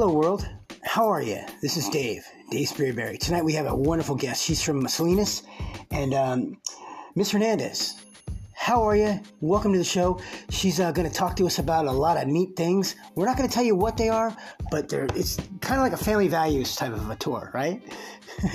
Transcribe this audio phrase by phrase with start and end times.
[0.00, 0.48] Hello, world.
[0.82, 1.40] How are you?
[1.60, 3.18] This is Dave, Dave Sprayberry.
[3.18, 4.42] Tonight we have a wonderful guest.
[4.42, 5.42] She's from Salinas,
[5.90, 6.56] and um,
[7.16, 8.02] Miss Hernandez.
[8.54, 9.20] How are you?
[9.42, 10.18] Welcome to the show.
[10.48, 12.96] She's uh, going to talk to us about a lot of neat things.
[13.14, 14.34] We're not going to tell you what they are,
[14.70, 17.82] but they're, it's kind of like a family values type of a tour, right?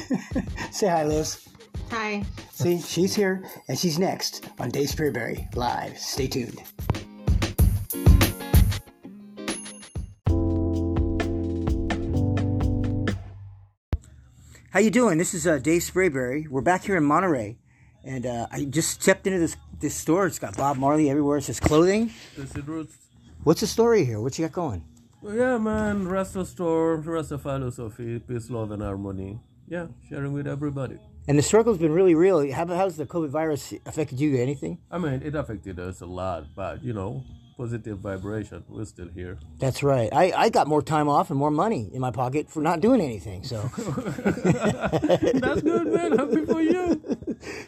[0.71, 1.48] Say hi, Liz.
[1.91, 2.25] Hi.
[2.53, 5.95] See, she's here, and she's next on Dave Sprayberry live.
[5.99, 6.63] Stay tuned.
[14.75, 15.17] How you doing?
[15.17, 16.49] This is uh, Dave Sprayberry.
[16.49, 17.57] We're back here in Monterey,
[18.03, 20.27] and uh, I just stepped into this this store.
[20.27, 21.38] It's got Bob Marley everywhere.
[21.38, 22.11] It says clothing.
[22.66, 22.93] Roots.
[23.45, 24.19] What's the story here?
[24.19, 24.83] What you got going?
[25.21, 26.09] Well, yeah, man.
[26.09, 29.39] Rasta store, Rasta philosophy, peace, love, and harmony.
[29.69, 30.99] Yeah, sharing with everybody.
[31.30, 32.52] And the struggle's been really real.
[32.52, 34.35] How how's the COVID virus affected you?
[34.35, 34.80] Anything?
[34.91, 37.23] I mean, it affected us a lot, but you know,
[37.58, 38.64] positive vibration.
[38.67, 39.38] We're still here.
[39.59, 40.09] That's right.
[40.11, 43.02] I, I got more time off and more money in my pocket for not doing
[43.02, 43.44] anything.
[43.44, 43.62] So
[44.44, 46.17] That's good, man.
[46.17, 47.02] Happy for you.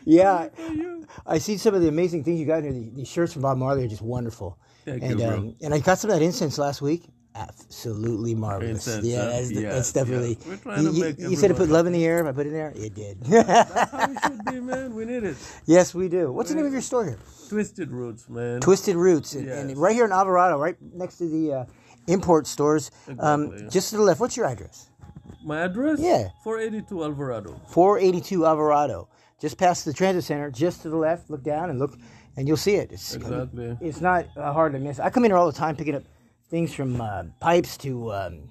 [0.06, 1.08] yeah, For you.
[1.26, 2.74] I see some of the amazing things you got here.
[2.74, 4.58] The- These shirts from Bob Marley are just wonderful.
[4.86, 5.36] Thank and you, bro.
[5.38, 7.06] um, and I got some of that incense last week.
[7.38, 8.88] Absolutely marvelous.
[9.04, 10.38] Yeah, that's, Yes, that's definitely.
[10.42, 10.48] yeah.
[10.50, 12.20] We're trying you, to make you said to put love in the air.
[12.20, 13.22] If I put it in there, it did.
[13.22, 14.96] That's how it should be, man.
[14.96, 15.38] We need it.
[15.66, 16.32] yes, we do.
[16.32, 17.20] What's the name of your store here?
[17.50, 18.60] Twisted roots, man.
[18.62, 21.66] Twisted Roots, and, and right here in Alvarado, right next to the uh,
[22.08, 24.20] import stores, um, just to the left.
[24.20, 24.90] What's your address?
[25.44, 26.00] My address?
[26.00, 26.30] Yeah.
[26.44, 27.62] 482 Alvarado.
[27.70, 29.08] 482 Alvarado,
[29.40, 31.30] just past the transit center, just to the left.
[31.30, 31.98] Look down and look,
[32.36, 32.92] and you'll see it.
[32.92, 33.78] It's, Exactly.
[33.80, 35.00] it's not uh, hard to miss.
[35.00, 36.04] I come in here all the time picking up
[36.50, 38.50] things from uh, pipes to um,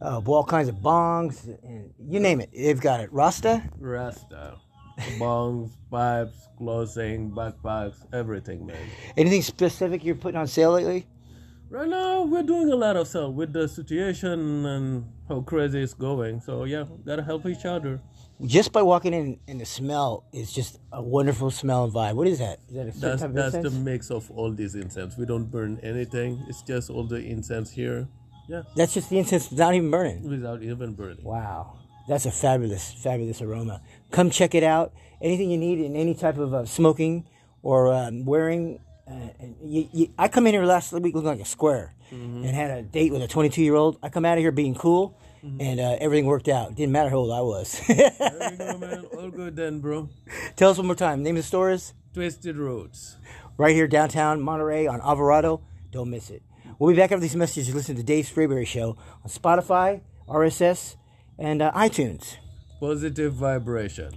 [0.00, 3.12] uh, all kinds of bongs, and you name it, they've got it.
[3.12, 4.56] Rasta, Rasta.
[5.18, 8.76] Bongs, pipes, clothing, backpacks, everything, man.
[9.16, 11.06] anything specific you're putting on sale lately?
[11.72, 15.94] Right now, we're doing a lot of sell with the situation and how crazy it's
[15.94, 16.38] going.
[16.42, 17.98] So yeah, gotta help each other.
[18.44, 22.14] Just by walking in, and the smell is just a wonderful smell and vibe.
[22.14, 22.58] What is that?
[22.68, 25.16] Is that a That's type of that's the mix of all these incense.
[25.16, 26.44] We don't burn anything.
[26.46, 28.06] It's just all the incense here.
[28.50, 30.28] Yeah, That's just the incense without even burning.
[30.28, 31.24] without even burning.
[31.24, 33.80] Wow, that's a fabulous, fabulous aroma.
[34.10, 34.92] Come check it out.
[35.22, 37.24] Anything you need in any type of uh, smoking
[37.62, 38.80] or um, wearing.
[39.12, 42.46] Uh, and you, you, I come in here last week looking like a square and
[42.46, 43.98] had a date with a 22 year old.
[44.02, 46.74] I come out of here being cool, and uh, everything worked out.
[46.74, 47.80] Didn't matter how old I was.
[47.88, 49.04] There you go, man.
[49.16, 50.08] All good then, bro.
[50.56, 51.22] Tell us one more time.
[51.22, 53.16] Name of the store is Twisted Roads.
[53.58, 55.62] right here downtown Monterey on Alvarado.
[55.90, 56.42] Don't miss it.
[56.78, 57.74] We'll be back after these messages.
[57.74, 60.96] Listen to Dave Sprayberry Show on Spotify, RSS,
[61.38, 62.36] and uh, iTunes.
[62.80, 64.12] Positive vibration.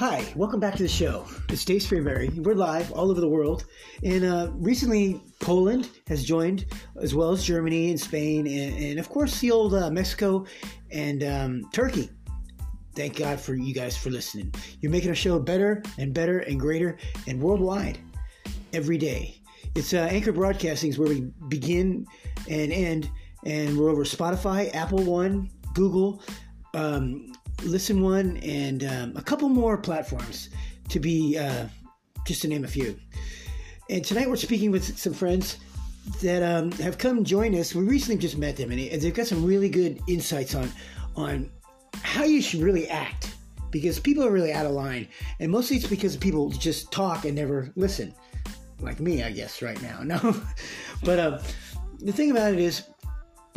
[0.00, 1.26] Hi, welcome back to the show.
[1.50, 2.34] It's Dave Sprayberry.
[2.36, 3.66] We're live all over the world.
[4.02, 6.64] And uh, recently, Poland has joined,
[7.02, 10.46] as well as Germany and Spain, and, and of course, the old uh, Mexico
[10.90, 12.08] and um, Turkey.
[12.94, 14.54] Thank God for you guys for listening.
[14.80, 16.96] You're making our show better and better and greater
[17.26, 17.98] and worldwide
[18.72, 19.36] every day.
[19.74, 22.06] It's uh, Anchor Broadcasting is where we begin
[22.48, 23.10] and end,
[23.44, 26.22] and we're over Spotify, Apple One, Google,
[26.72, 30.50] um, Listen One, and um, a couple more platforms
[30.88, 31.66] to be uh,
[32.26, 32.98] just to name a few.
[33.88, 35.58] And tonight we're speaking with some friends
[36.22, 37.74] that um, have come join us.
[37.74, 40.70] We recently just met them, and they've got some really good insights on
[41.16, 41.50] on
[42.02, 43.34] how you should really act
[43.70, 47.34] because people are really out of line, and mostly it's because people just talk and
[47.34, 48.14] never listen,
[48.80, 50.00] like me, I guess, right now.
[50.04, 50.40] No,
[51.04, 51.38] but uh,
[51.98, 52.82] the thing about it is,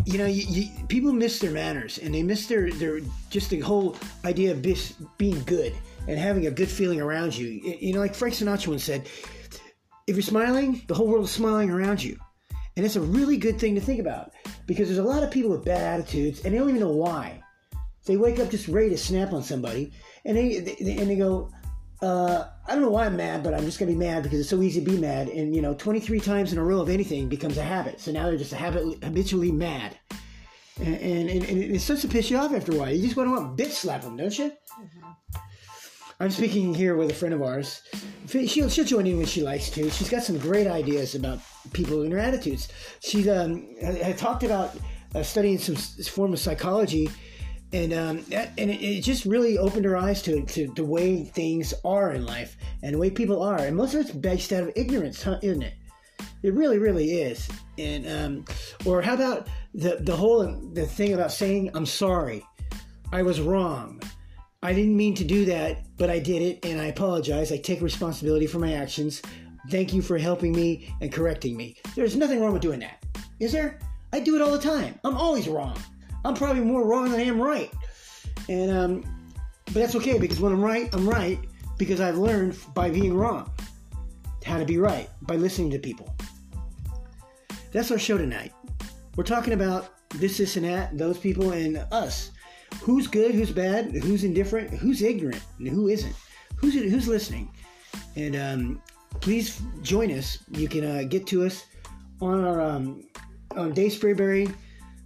[0.06, 3.00] you know, you, you, people miss their manners and they miss their, their
[3.30, 5.74] just the whole idea of bis, being good
[6.08, 7.48] and having a good feeling around you.
[7.48, 9.08] You know, like Frank Sinatra once said,
[10.08, 12.18] if you're smiling, the whole world is smiling around you.
[12.76, 14.32] And it's a really good thing to think about
[14.66, 17.42] because there's a lot of people with bad attitudes and they don't even know why.
[18.06, 19.94] They wake up just ready to snap on somebody
[20.26, 21.50] and they, they and they go,
[22.04, 24.50] uh, I don't know why I'm mad, but I'm just gonna be mad because it's
[24.50, 25.30] so easy to be mad.
[25.30, 28.02] And you know, 23 times in a row of anything becomes a habit.
[28.02, 29.98] So now they're just a habit, habitually mad.
[30.80, 32.92] And, and, and, and it starts to piss you off after a while.
[32.92, 34.52] You just want to want bitch slap them, don't you?
[36.20, 37.82] I'm speaking here with a friend of ours.
[38.28, 39.90] She'll, she'll join in when she likes to.
[39.90, 41.40] She's got some great ideas about
[41.74, 42.70] people and their attitudes.
[43.02, 44.76] She um, had talked about
[45.16, 47.10] uh, studying some form of psychology,
[47.74, 51.24] and um, that, and it, it just really opened her eyes to, to the way
[51.24, 53.58] things are in life and the way people are.
[53.58, 55.74] And most of it's based out of ignorance, huh, isn't it?
[56.44, 57.50] It really, really is.
[57.78, 58.46] And um,
[58.86, 62.46] or how about the the whole the thing about saying I'm sorry?
[63.12, 64.02] I was wrong.
[64.62, 67.52] I didn't mean to do that, but I did it, and I apologize.
[67.52, 69.22] I take responsibility for my actions.
[69.70, 71.78] Thank you for helping me and correcting me.
[71.96, 73.04] There's nothing wrong with doing that,
[73.40, 73.80] is there?
[74.12, 75.00] I do it all the time.
[75.04, 75.78] I'm always wrong.
[76.26, 77.72] I'm probably more wrong than I am right,
[78.50, 79.34] and um,
[79.66, 81.40] but that's okay because when I'm right, I'm right
[81.78, 83.52] because I've learned by being wrong
[84.46, 86.16] how to be right by listening to people.
[87.72, 88.54] That's our show tonight.
[89.16, 92.32] We're talking about this, this, and that, those people, and us.
[92.82, 93.34] Who's good?
[93.34, 93.92] Who's bad?
[93.92, 94.70] Who's indifferent?
[94.72, 95.42] Who's ignorant?
[95.60, 96.16] And who isn't?
[96.56, 97.52] Who's who's listening?
[98.16, 98.82] And um,
[99.22, 100.40] please join us.
[100.52, 101.66] You can uh, get to us
[102.22, 103.04] on our um,
[103.56, 104.54] on Dave Sprayberry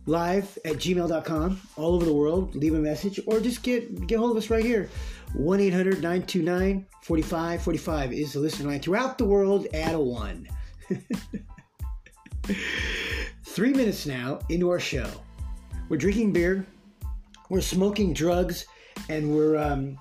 [0.07, 2.55] live at gmail.com all over the world.
[2.55, 4.89] Leave a message or just get get hold of us right here.
[5.33, 9.67] 1 800 929 4545 is the listener line throughout the world.
[9.73, 10.47] Add a one.
[13.43, 15.09] Three minutes now into our show.
[15.89, 16.65] We're drinking beer,
[17.49, 18.65] we're smoking drugs,
[19.09, 19.97] and we're um,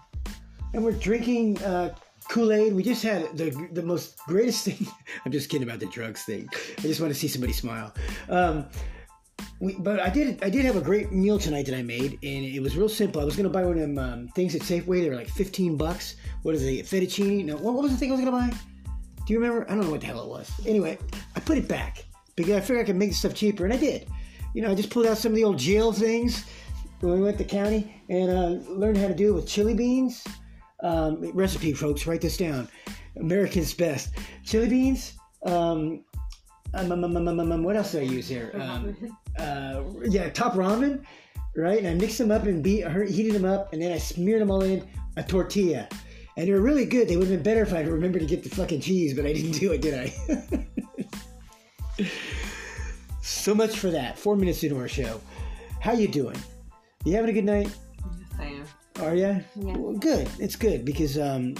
[0.74, 1.94] and we're drinking uh,
[2.28, 2.74] Kool Aid.
[2.74, 4.86] We just had the the most greatest thing.
[5.24, 6.48] I'm just kidding about the drugs thing.
[6.78, 7.92] I just want to see somebody smile.
[8.28, 8.66] Um,
[9.60, 12.44] we, but I did I did have a great meal tonight that I made, and
[12.44, 13.20] it was real simple.
[13.20, 15.02] I was gonna buy one of them um, things at Safeway.
[15.02, 16.16] They were like 15 bucks.
[16.42, 16.84] What is it?
[16.84, 17.46] Fettuccine?
[17.46, 18.54] No, what, what was the thing I was gonna buy?
[19.26, 19.64] Do you remember?
[19.64, 20.50] I don't know what the hell it was.
[20.66, 20.98] Anyway,
[21.34, 22.04] I put it back
[22.36, 24.08] because I figured I could make the stuff cheaper, and I did.
[24.54, 26.44] You know, I just pulled out some of the old jail things
[27.00, 30.24] when we went to county and uh, learned how to do it with chili beans.
[30.82, 32.68] Um, recipe, folks, write this down.
[33.16, 35.14] American's best chili beans.
[35.44, 36.04] Um,
[36.74, 38.50] um, um, um, um, um, what else do I use here?
[39.38, 41.04] Uh, yeah, top ramen,
[41.56, 41.78] right?
[41.78, 44.50] And I mixed them up and beat, heated them up, and then I smeared them
[44.50, 44.86] all in
[45.16, 45.88] a tortilla.
[46.36, 47.08] And they were really good.
[47.08, 49.32] They would have been better if I remembered to get the fucking cheese, but I
[49.32, 50.12] didn't do it, did
[51.98, 52.04] I?
[53.22, 54.18] so much for that.
[54.18, 55.20] Four minutes into our show.
[55.80, 56.36] How you doing?
[57.04, 57.70] You having a good night?
[58.18, 58.64] Yes, I am.
[59.00, 59.22] Are you?
[59.22, 59.40] Yeah.
[59.54, 60.28] Well, good.
[60.38, 61.54] It's good because um,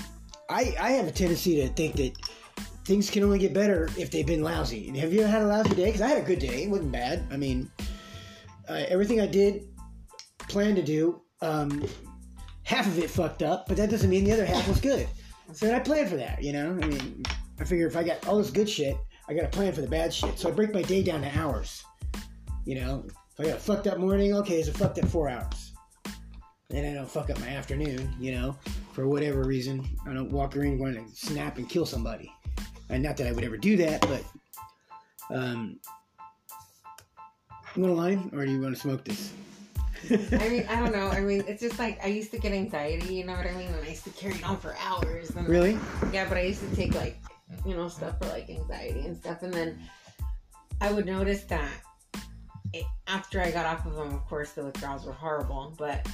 [0.50, 2.12] I I have a tendency to think that
[2.87, 4.97] things can only get better if they've been lousy.
[4.97, 5.87] Have you ever had a lousy day?
[5.87, 6.62] Because I had a good day.
[6.62, 7.27] It wasn't bad.
[7.33, 7.69] I mean,
[8.69, 9.65] uh, everything I did,
[10.49, 11.85] plan to do, um,
[12.62, 15.09] half of it fucked up, but that doesn't mean the other half was good.
[15.53, 16.79] So I planned for that, you know?
[16.81, 17.25] I mean,
[17.59, 18.97] I figure if I got all this good shit,
[19.29, 20.38] I got to plan for the bad shit.
[20.38, 21.83] So I break my day down to hours.
[22.65, 25.29] You know, if I got a fucked up morning, okay, it's a fucked up four
[25.29, 25.73] hours.
[26.69, 28.56] Then I don't fuck up my afternoon, you know,
[28.93, 29.85] for whatever reason.
[30.06, 32.33] I don't walk around going to snap and kill somebody.
[32.88, 34.25] And not that I would ever do that, but
[35.35, 35.81] um,
[37.75, 39.33] you want a line or do you want to smoke this?
[40.11, 41.09] I mean, I don't know.
[41.09, 43.15] I mean, it's just like I used to get anxiety.
[43.15, 43.69] You know what I mean?
[43.69, 45.31] And I used to carry it on for hours.
[45.31, 45.79] And really?
[46.12, 47.19] Yeah, but I used to take like,
[47.65, 49.79] you know, stuff for like anxiety and stuff, and then
[50.81, 51.71] I would notice that
[52.73, 56.06] it, after I got off of them, of course, the withdrawals were horrible, but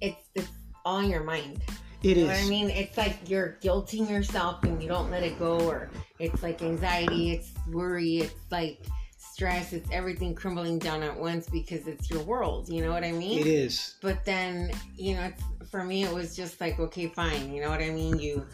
[0.00, 0.48] it's it's
[0.84, 1.62] all in your mind.
[2.02, 2.28] It You is.
[2.28, 2.70] know what I mean?
[2.70, 7.32] It's like you're guilting yourself and you don't let it go, or it's like anxiety,
[7.32, 8.80] it's worry, it's like
[9.16, 12.68] stress, it's everything crumbling down at once because it's your world.
[12.68, 13.40] You know what I mean?
[13.40, 13.94] It is.
[14.00, 17.52] But then, you know, it's, for me, it was just like, okay, fine.
[17.52, 18.18] You know what I mean?
[18.18, 18.46] You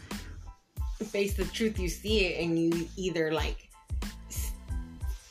[1.03, 3.69] face the truth, you see it, and you either like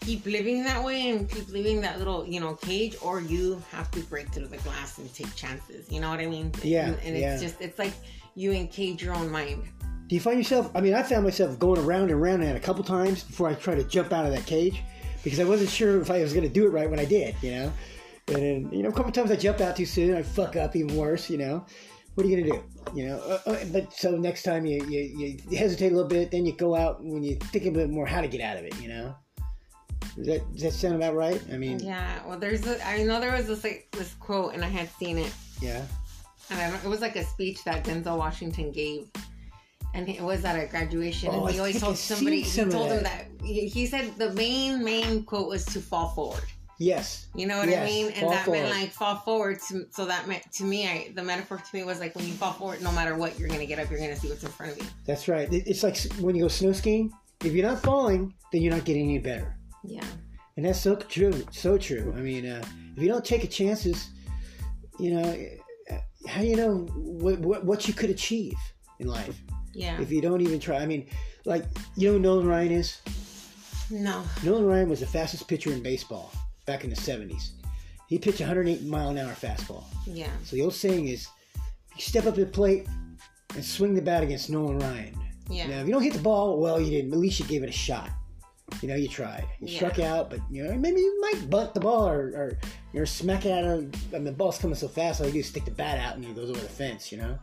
[0.04, 3.90] keep living that way and keep living that little, you know, cage, or you have
[3.92, 5.90] to break through the glass and take chances.
[5.90, 6.52] You know what I mean?
[6.62, 7.48] Yeah, And, and it's yeah.
[7.48, 7.92] just, it's like
[8.34, 9.64] you encage your own mind.
[10.06, 10.70] Do you find yourself?
[10.74, 13.54] I mean, I found myself going around and around it a couple times before I
[13.54, 14.82] tried to jump out of that cage
[15.22, 17.34] because I wasn't sure if I was going to do it right when I did,
[17.40, 17.72] you know.
[18.28, 20.76] And then, you know, a couple times I jump out too soon, I fuck up
[20.76, 21.64] even worse, you know.
[22.14, 22.98] What are you going to do?
[22.98, 26.30] You know, uh, uh, but so next time you, you, you hesitate a little bit,
[26.30, 28.64] then you go out when you think a bit more how to get out of
[28.64, 29.16] it, you know.
[30.16, 31.42] Does that, does that sound about right?
[31.52, 32.20] I mean, Yeah.
[32.26, 35.18] Well, there's, a, I know there was this like this quote, and I had seen
[35.18, 35.82] it, yeah.
[36.50, 39.08] and I don't, it was like a speech that Denzel Washington gave.
[39.92, 42.42] And it was at a graduation, Oh, and he I always told somebody.
[42.42, 43.04] He told that.
[43.04, 46.42] that he, he said the main main quote was to fall forward.
[46.80, 47.28] Yes.
[47.36, 48.06] You know what I mean?
[48.06, 48.80] And fall that meant forward.
[48.80, 49.60] like fall forward.
[49.68, 52.32] To, so that meant to me, I, the metaphor to me was like when you
[52.32, 53.88] fall forward, no matter what, you're gonna get up.
[53.88, 54.86] You're gonna see what's in front of you.
[55.06, 55.48] That's right.
[55.52, 57.12] It's like when you go snow skiing.
[57.44, 59.56] If you're not falling, then you're not getting any better.
[59.84, 60.04] Yeah.
[60.56, 62.14] And that's so true, so true.
[62.16, 62.64] I mean, uh,
[62.96, 64.10] if you don't take a chances,
[64.98, 65.46] you know,
[65.90, 65.96] uh,
[66.28, 68.54] how do you know what, what, what you could achieve
[69.00, 69.36] in life
[69.72, 70.00] Yeah.
[70.00, 70.76] if you don't even try?
[70.76, 71.06] I mean,
[71.44, 71.64] like,
[71.96, 72.98] you know who Nolan Ryan is?
[73.90, 74.22] No.
[74.44, 76.32] Nolan Ryan was the fastest pitcher in baseball
[76.66, 77.50] back in the 70s.
[78.08, 79.84] He pitched 108 mile an hour fastball.
[80.06, 80.30] Yeah.
[80.44, 81.26] So the old saying is,
[81.96, 82.86] you step up to the plate
[83.54, 85.18] and swing the bat against Nolan Ryan.
[85.50, 85.66] Yeah.
[85.66, 87.12] Now, if you don't hit the ball, well, you didn't.
[87.12, 88.10] At least you gave it a shot.
[88.82, 89.46] You know, you tried.
[89.60, 89.76] You Yeah.
[89.76, 92.58] struck out, but you know, maybe you might bunt the ball or, or
[92.92, 93.94] you're smacking at it.
[94.12, 96.16] I mean, the ball's coming so fast, all you do is stick the bat out
[96.16, 97.38] and it goes over the fence, you know?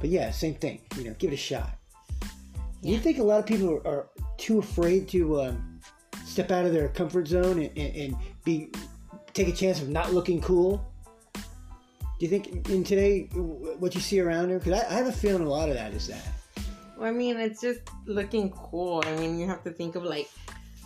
[0.00, 0.80] But yeah, same thing.
[0.96, 1.76] You know, give it a shot.
[2.82, 5.80] Do you think a lot of people are, are too afraid to um,
[6.24, 8.70] step out of their comfort zone and, and, and be
[9.34, 10.90] take a chance of not looking cool?
[11.34, 14.58] Do you think in today what you see around here?
[14.58, 16.26] Because I, I have a feeling a lot of that is that.
[17.00, 19.02] I mean, it's just looking cool.
[19.06, 20.28] I mean, you have to think of like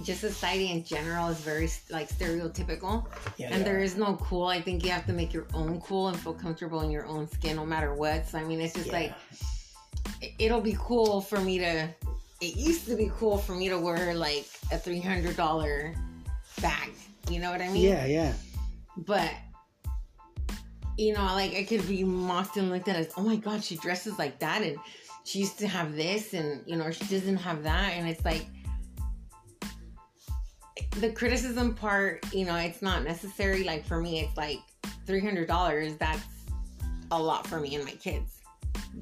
[0.03, 3.07] just society in general is very like stereotypical,
[3.37, 4.47] Yeah, and there is no cool.
[4.47, 7.29] I think you have to make your own cool and feel comfortable in your own
[7.29, 8.29] skin, no matter what.
[8.29, 8.93] So I mean, it's just Yeah.
[8.93, 9.15] like
[10.21, 11.89] it- it'll be cool for me to.
[12.41, 15.95] It used to be cool for me to wear like a three hundred dollar
[16.61, 16.91] bag.
[17.31, 17.83] You know what I mean?
[17.85, 18.33] Yeah, yeah.
[18.99, 19.31] but
[20.97, 23.77] you know like i could be mocked and looked at as oh my god she
[23.77, 24.77] dresses like that and
[25.25, 27.95] she used to have this and you know she doesn't have that.
[27.95, 28.47] And it's like
[31.01, 33.65] the criticism part you know it's not necessary.
[33.65, 34.61] Like for me it's like
[35.07, 36.23] $300 that's
[37.11, 38.41] a lot for me and my kids.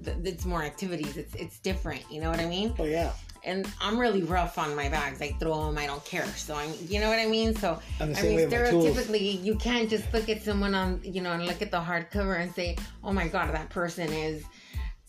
[0.05, 1.17] Th- it's more activities.
[1.17, 2.03] It's it's different.
[2.11, 2.75] You know what i mean?
[2.79, 3.13] Oh yeah.
[3.45, 5.21] and i'm really rough on my bags.
[5.21, 6.27] I throw them i don't care.
[6.27, 7.55] So i'm you know what i mean?
[7.55, 8.85] So I mean, way with my tools.
[8.85, 12.41] stereotypically, you can't just look at someone on, you know, and look at the hardcover
[12.41, 14.45] and say, "Oh my God, that person is,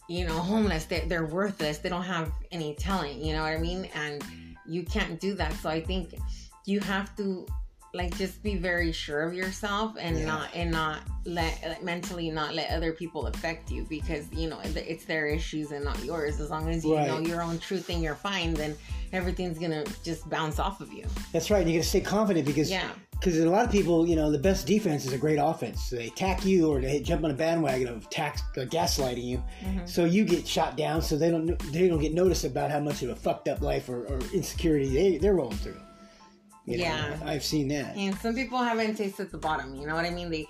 [0.08, 0.86] you know, homeless.
[0.86, 1.78] They're, they're worthless.
[1.80, 3.90] They don't have any talent." You know what I mean?
[3.96, 4.24] And
[4.66, 5.54] you can't do that.
[5.62, 6.16] So I think
[6.66, 7.46] you have to,
[7.94, 10.26] like, just be very sure of yourself and Yeah.
[10.26, 14.60] not and not let like, mentally not let other people affect you because you know
[14.64, 16.40] it's their issues and not yours.
[16.40, 17.08] As long as you Right.
[17.08, 18.76] know your own truth and you're fine, then
[19.14, 21.06] everything's gonna just bounce off of you.
[21.32, 21.66] That's right.
[21.66, 22.90] You got to stay confident because Yeah.
[23.12, 25.90] because a lot of people, you know, the best defense is a great offense.
[25.90, 29.86] They attack you or they jump on a bandwagon of tax, uh, gaslighting you, Mm-hmm.
[29.86, 31.02] so you get shot down.
[31.02, 33.88] So they don't they don't get noticed about how much of a fucked up life
[33.88, 35.80] or, or insecurity they they're rolling through.
[36.66, 37.20] You know, Yeah.
[37.24, 37.96] I've seen that.
[37.96, 39.76] And some people haven't tasted the bottom.
[39.76, 40.30] You know what I mean?
[40.30, 40.48] They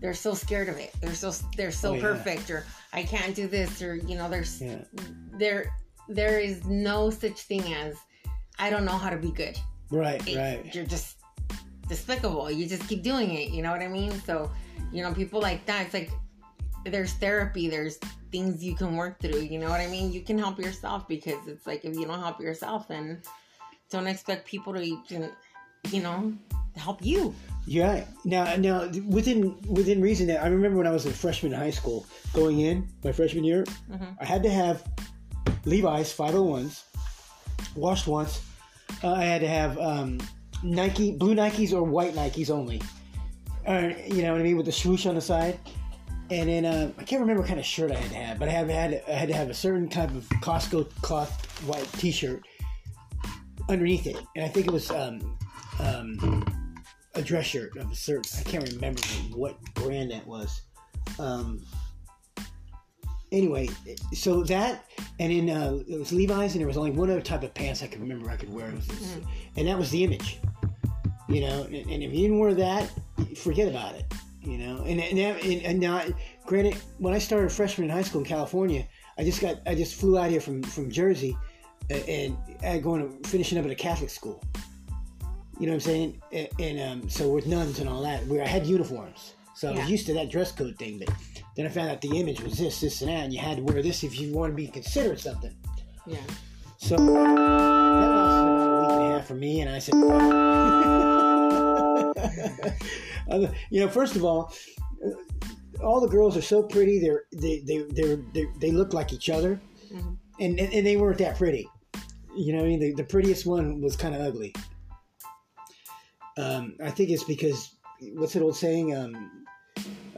[0.00, 0.92] they're so scared of it.
[1.00, 2.00] They're so they're so Oh, yeah.
[2.02, 4.82] perfect, or I can't do this, or you know, there's Yeah.
[5.38, 5.72] there
[6.08, 7.96] there is no such thing as
[8.58, 9.58] I don't know how to be good.
[9.90, 10.74] Right, It- right.
[10.74, 11.16] You're just
[11.88, 12.50] despicable.
[12.50, 13.50] You just keep doing it.
[13.50, 14.12] You know what I mean?
[14.22, 14.50] So
[14.92, 15.86] you know, people like that.
[15.86, 16.10] It's like
[16.84, 17.68] there's therapy.
[17.68, 17.98] There's
[18.30, 19.40] things you can work through.
[19.40, 20.12] You know what I mean?
[20.12, 23.22] You can help yourself because it's like if you don't help yourself, then
[23.90, 24.84] don't expect people to
[25.90, 26.32] you know
[26.76, 27.34] help you.
[27.66, 28.04] Yeah.
[28.24, 32.06] Now, now within within reason, I remember when I was a freshman in high school,
[32.32, 34.16] going in my freshman year, Mhm.
[34.20, 34.84] I had to have
[35.64, 36.82] Levi's 501s,
[37.74, 38.40] washed once.
[39.02, 40.20] Uh, I had to have um,
[40.62, 42.80] Nike, blue Nikes or white Nikes only.
[43.66, 45.58] Uh, you know what I mean, with the swoosh on the side.
[46.30, 48.48] And then uh, I can't remember what kind of shirt I had to have, but
[48.48, 51.30] I had, had I had to have a certain type of Costco cloth
[51.66, 52.42] white T-shirt
[53.68, 55.38] underneath it, and I think it was um,
[55.78, 56.74] um,
[57.14, 58.24] a dress shirt of a certain.
[58.40, 59.00] I can't remember
[59.34, 60.62] what brand that was.
[61.20, 61.64] Um,
[63.32, 63.68] anyway,
[64.12, 64.84] so that
[65.18, 67.82] and then uh, it was Levi's, and there was only one other type of pants
[67.82, 69.16] I could remember I could wear, this-
[69.56, 70.38] and that was the image.
[71.28, 72.90] You know, and, and if you didn't wear that,
[73.36, 74.04] forget about it.
[74.42, 76.04] You know, and and, that, and, and now,
[76.46, 78.86] granted, when I started freshman in high school in California,
[79.18, 81.36] I just got I just flew out here from from Jersey,
[81.90, 84.42] and I going to finishing up at a Catholic school.
[85.58, 86.22] You know what I'm saying?
[86.32, 89.78] And, and um, so with nuns and all that, where I had uniforms, so I
[89.80, 90.98] was used to that dress code thing.
[90.98, 91.08] But
[91.56, 93.62] then I found out the image was this, this, and that, and you had to
[93.62, 95.54] wear this if you want to be considered something.
[96.06, 96.18] Yeah.
[96.78, 99.94] So that lasted a week and a half for me, and I said,
[103.70, 104.52] you know, first of all,
[105.04, 105.10] uh,
[105.84, 107.00] all the girls are so pretty.
[107.00, 109.60] They're they they they they, they look like each other,
[109.92, 110.16] Mhm.
[110.40, 111.68] and, and and they weren't that pretty.
[112.36, 114.54] You know, what I mean, the, the prettiest one was kind of ugly.
[116.36, 117.74] Um, I think it's because
[118.14, 118.94] what's that old saying?
[118.94, 119.45] Um,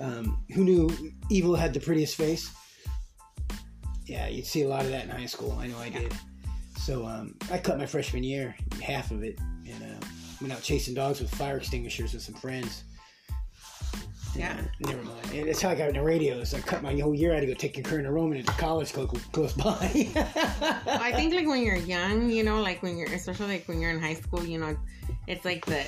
[0.00, 0.90] um, who knew
[1.30, 2.50] evil had the prettiest face?
[4.06, 5.56] Yeah, you'd see a lot of that in high school.
[5.60, 6.12] I know I did.
[6.78, 10.06] So um, I cut my freshman year, half of it, and uh,
[10.40, 12.84] went out chasing dogs with fire extinguishers with some friends.
[14.34, 14.56] Yeah.
[14.58, 15.32] Uh, never mind.
[15.34, 16.54] And that's how I got into radios.
[16.54, 17.34] I cut my whole year.
[17.34, 19.74] out to go take concurrent enrollment into college close, close by.
[20.86, 23.90] I think like when you're young, you know, like when you're especially like when you're
[23.90, 24.76] in high school, you know,
[25.26, 25.84] it's like the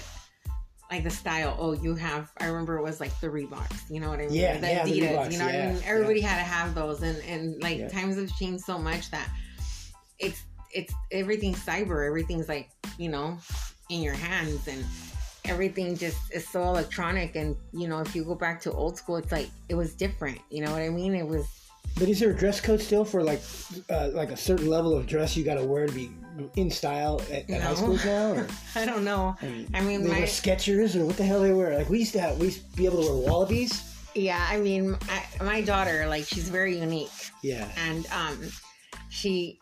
[0.91, 1.57] like the style.
[1.59, 2.31] Oh, you have.
[2.39, 3.91] I remember it was like the Reeboks.
[3.91, 4.35] You know what I mean?
[4.35, 5.83] Yeah, the yeah, the Reeboks, you know what I yeah, mean?
[5.87, 7.89] Everybody had to have those, and and like Yeah.
[7.89, 9.29] times have changed so much that
[10.19, 10.43] it's
[10.73, 12.07] it's everything's cyber.
[12.07, 13.39] Everything's like you know
[13.89, 14.85] in your hands and.
[15.47, 19.17] Everything just is so electronic, and you know, if you go back to old school,
[19.17, 20.39] it's like it was different.
[20.51, 21.15] You know what I mean?
[21.15, 21.47] It was
[21.99, 23.41] But is there a dress code still for like
[23.89, 26.11] uh, like a certain level of dress you got to wear to be
[26.57, 27.75] in style at, at high No.
[27.75, 28.33] schools now?
[28.33, 29.37] Or, I don't know.
[29.75, 31.77] I mean, they my wear Skechers or what the hell they wear?
[31.77, 33.83] Like we used to have, we used to be able to wear Wallabies.
[34.15, 34.47] yeah.
[34.51, 37.11] I mean, I, my daughter, like, she's very unique,
[37.43, 38.51] Yeah, and um,
[39.09, 39.59] she,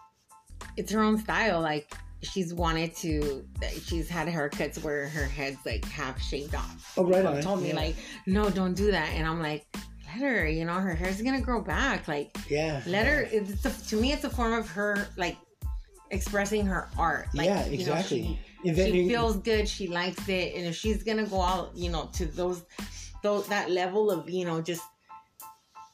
[0.76, 1.60] it's her own style.
[1.60, 1.92] Like,
[2.22, 3.44] she's wanted to.
[3.84, 6.94] She's had haircuts where her head's like half shaved off.
[6.96, 7.40] Oh, right on.
[7.42, 7.76] Told me Yeah.
[7.76, 9.66] like, no, don't do that, and I'm like.
[10.14, 12.08] Let her, you know, her hair's gonna grow back.
[12.08, 12.80] Like, yeah.
[12.86, 13.28] let her.
[13.30, 15.36] It's a, to me, it's a form of her like
[16.10, 17.26] expressing her art.
[17.34, 18.22] Like, yeah, you know, exactly.
[18.22, 19.04] she- Inventing.
[19.04, 22.26] she feels good she likes it and if she's gonna go out you know to
[22.26, 22.64] those
[23.22, 24.82] those that level of you know just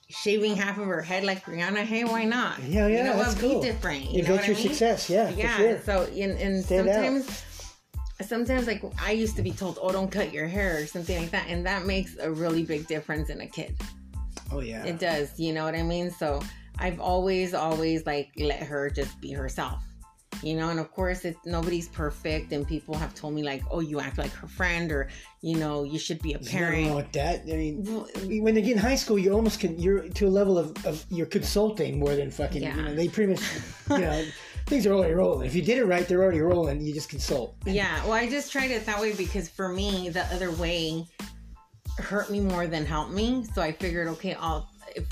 [0.09, 3.35] shaving half of her head like Rihanna hey why not Yeah, yeah, you know that's
[3.39, 3.61] cool.
[3.61, 5.11] be different you Invent know your I mean success.
[5.11, 5.81] Yeah, yeah sure.
[5.83, 6.95] so and, and Stand out.
[7.05, 7.45] sometimes
[8.23, 11.31] sometimes like I used to be told oh don't cut your hair or something like
[11.33, 13.77] that and that makes a really big difference in a kid
[14.51, 14.85] Oh yeah.
[14.85, 16.41] it does you know what I mean so
[16.79, 19.83] I've always always like let her just be herself
[20.45, 23.81] you know and of course it's nobody's perfect and people have told me like oh
[23.81, 25.09] you act like her friend or
[25.43, 27.43] you know you should be a There's nothing wrong parent with that.
[27.43, 30.59] I mean, when they get in high school, you almost can you're to a level
[30.59, 32.63] of, of you're consulting more than fucking.
[32.63, 32.77] Yeah.
[32.77, 33.43] You know, they pretty much,
[33.91, 34.25] you know,
[34.67, 35.47] things are already rolling.
[35.47, 36.81] If you did it right, they're already rolling.
[36.81, 37.57] You just consult.
[37.67, 41.07] yeah well i just tried it that way because for me the other way
[41.99, 45.07] hurt me more than helped me so i figured okay i'll if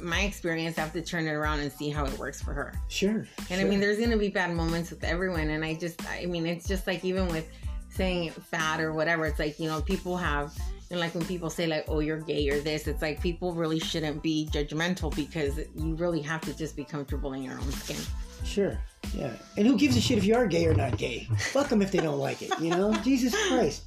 [0.00, 2.74] my experience I have to turn it around and see how it works for her
[2.88, 3.26] Sure.
[3.50, 6.46] And I mean, there's gonna be bad moments with everyone, and I just, I mean,
[6.46, 7.46] it's just like even with
[7.88, 10.52] saying fat or whatever, it's like you know, people have,
[10.90, 13.78] and like when people say like, oh, you're gay or this, it's like people really
[13.78, 17.96] shouldn't be judgmental because you really have to just be comfortable in your own skin.
[18.44, 18.78] Sure.
[19.14, 19.32] Yeah.
[19.56, 21.28] And who gives a shit if you are gay or not gay?
[21.38, 22.52] Fuck them if they don't like it.
[22.60, 23.84] You know, Jesus Christ.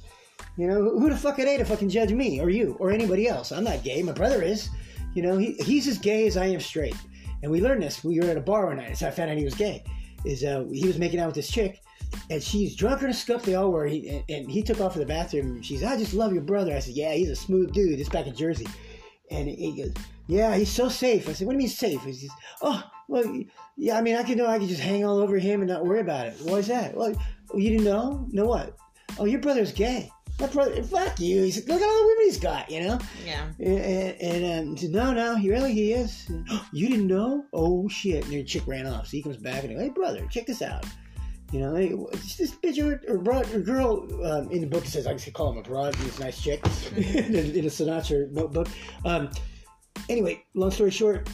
[0.56, 3.28] You know, who the fuck are they to fucking judge me or you or anybody
[3.28, 3.52] else?
[3.52, 4.02] I'm not gay.
[4.02, 4.70] My brother is.
[5.14, 6.96] You know, he, he's as gay as I am straight.
[7.42, 8.02] And we learned this.
[8.02, 8.88] We were at a bar one night.
[8.88, 9.84] That's how I found out he was gay.
[10.24, 11.82] Is uh, he was making out with this chick,
[12.30, 13.42] and she's drunker than a scup.
[13.42, 13.86] They all were.
[13.86, 15.60] He, and, and he took off to the bathroom.
[15.60, 16.74] She's, I just love your brother.
[16.74, 18.00] I said, Yeah, he's a smooth dude.
[18.00, 18.66] It's back in Jersey.
[19.30, 19.92] And he goes,
[20.26, 21.28] Yeah, he's so safe.
[21.28, 22.02] I said, What do you mean safe?
[22.02, 22.30] He says,
[22.62, 23.42] Oh, well,
[23.76, 23.98] yeah.
[23.98, 26.00] I mean, I could know I could just hang all over him and not worry
[26.00, 26.36] about it.
[26.42, 26.96] Why is that?
[26.96, 27.14] Well,
[27.54, 28.26] you didn't know?
[28.32, 28.76] Know what?
[29.18, 30.10] Oh, your brother's gay.
[30.40, 31.42] My brother, fuck you.
[31.44, 32.70] He said, Look at all the women he's got.
[32.70, 32.98] You know.
[33.24, 33.46] Yeah.
[33.60, 36.28] And, and, um, he said, no, no, he really he is.
[36.72, 37.44] You didn't know?
[37.52, 38.24] Oh shit!
[38.24, 39.06] And the chick ran off.
[39.06, 40.84] So he comes back and he goes, hey brother, check this out.
[41.52, 41.90] You know, hey,
[42.36, 45.52] this bitch or, or, broad, or girl um, in the book says I can call
[45.52, 45.94] him a broad.
[45.94, 46.60] He's a nice chick
[46.96, 48.66] in, a- in a Sinatra notebook.
[49.04, 49.30] Um,
[50.08, 51.28] anyway, long story short,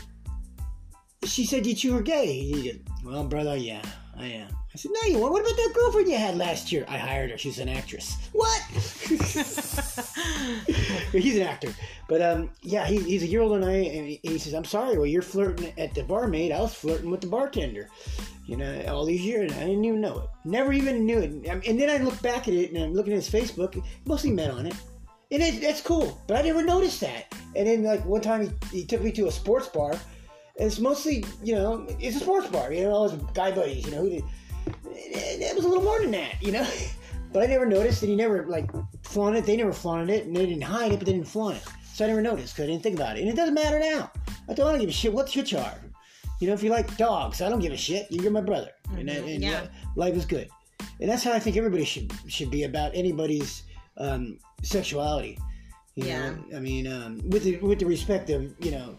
[1.25, 2.27] she said that you were gay.
[2.39, 3.83] He goes, well, brother, yeah,
[4.15, 4.49] I am.
[4.81, 5.33] Said, no, you weren't.
[5.33, 6.87] What about that girlfriend you had last year?
[6.89, 7.37] I hired her.
[7.37, 8.17] She's an actress.
[8.33, 8.63] What?
[11.13, 11.75] he's an actor.
[12.09, 14.05] But um, yeah, he, he's a year older than I am.
[14.05, 16.51] And he, says, I'm sorry, well, you're flirting at the barmaid.
[16.51, 17.91] I was flirting with the bartender.
[18.47, 20.31] You know, all these years, I didn't even know it.
[20.47, 21.47] Never even knew it.
[21.47, 24.51] And then I look back at it and I'm looking at his Facebook, mostly men
[24.51, 24.75] on it.
[25.31, 27.35] And it, that's cool, but I never noticed that.
[27.55, 29.93] And then, like, one time he, he took me to a sports bar.
[29.93, 33.85] And it's mostly, you know, it's a sports bar, you know, all his guy buddies,
[33.85, 34.01] you know.
[34.01, 34.23] Who
[34.67, 36.67] and it was a little more than that, you know.
[37.33, 38.69] But I never noticed, and he never like
[39.05, 39.47] flaunted it.
[39.47, 41.63] They never flaunted it, and they didn't hide it, but they didn't flaunt it.
[41.95, 44.11] So I never noticed because I didn't think about it, and it doesn't matter now.
[44.49, 45.79] I don't, I don't give a shit what your charge.
[46.41, 48.09] You know, if you like dogs, I don't give a shit.
[48.11, 49.61] You're my brother, and, that- and Yeah.
[49.61, 50.49] li- life is good.
[51.01, 53.63] And that's how I think everybody should should be about anybody's
[53.97, 55.39] um, sexuality.
[55.95, 56.31] You Yeah.
[56.31, 58.99] know, I mean, um, with the with the respect of you know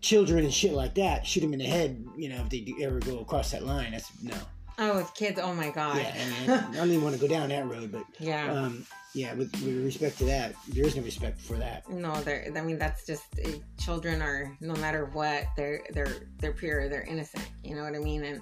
[0.00, 2.04] children and shit like that, shoot them in the head.
[2.16, 4.34] You know, if they ever go across that line, that's no.
[4.80, 5.96] Oh, with kids, oh my god.
[5.96, 8.52] Yeah, I, mean, I don't even want to go down that road, but Yeah.
[8.52, 11.88] um, yeah, with, with respect to that, there is no respect for that.
[11.90, 12.52] No, they're.
[12.54, 17.02] I mean, that's just eh, children are no matter what they're they're they're pure, they're
[17.02, 17.48] innocent.
[17.64, 18.22] You know what I mean?
[18.22, 18.40] And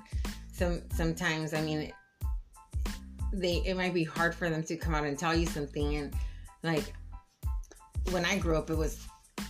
[0.52, 1.92] some sometimes, I mean,
[3.32, 5.96] they it might be hard for them to come out and tell you something.
[5.96, 6.14] And
[6.62, 6.92] like
[8.10, 8.98] when I grew up, it was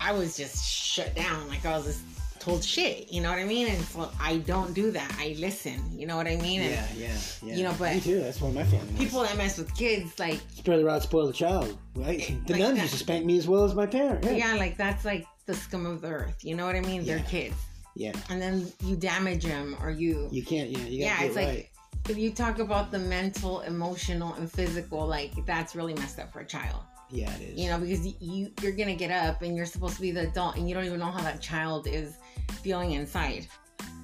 [0.01, 1.49] I was just shut down.
[1.49, 2.03] Like I was just
[2.47, 3.13] told shit.
[3.13, 3.67] You know what I mean?
[3.67, 5.11] And so I don't do that.
[5.19, 5.79] I listen.
[5.99, 6.61] You know what I mean?
[6.63, 7.57] And Yeah, yeah, yeah.
[7.57, 8.21] You know, but- me too.
[8.21, 8.93] That's one of my family.
[8.97, 11.77] people that mess with kids, like spread the rod, spoil the child.
[11.97, 12.21] Right?
[12.47, 12.83] The Like nuns that.
[12.83, 14.27] used to spank me as well as my parents.
[14.27, 16.45] Yeah, yeah, like that's like the scum of the earth.
[16.45, 17.05] You know what I mean?
[17.05, 17.57] They're kids.
[17.97, 18.13] yeah.
[18.31, 20.69] and then you damage them or you You can't.
[20.71, 21.73] Yeah, you yeah it's it like
[22.09, 26.41] if you talk about the mental emotional and physical like that's really messed up for
[26.41, 27.59] a child Yeah, it is.
[27.59, 30.57] you know because you you're gonna get up and you're supposed to be the adult
[30.57, 32.17] and you don't even know how that child is
[32.63, 33.47] feeling inside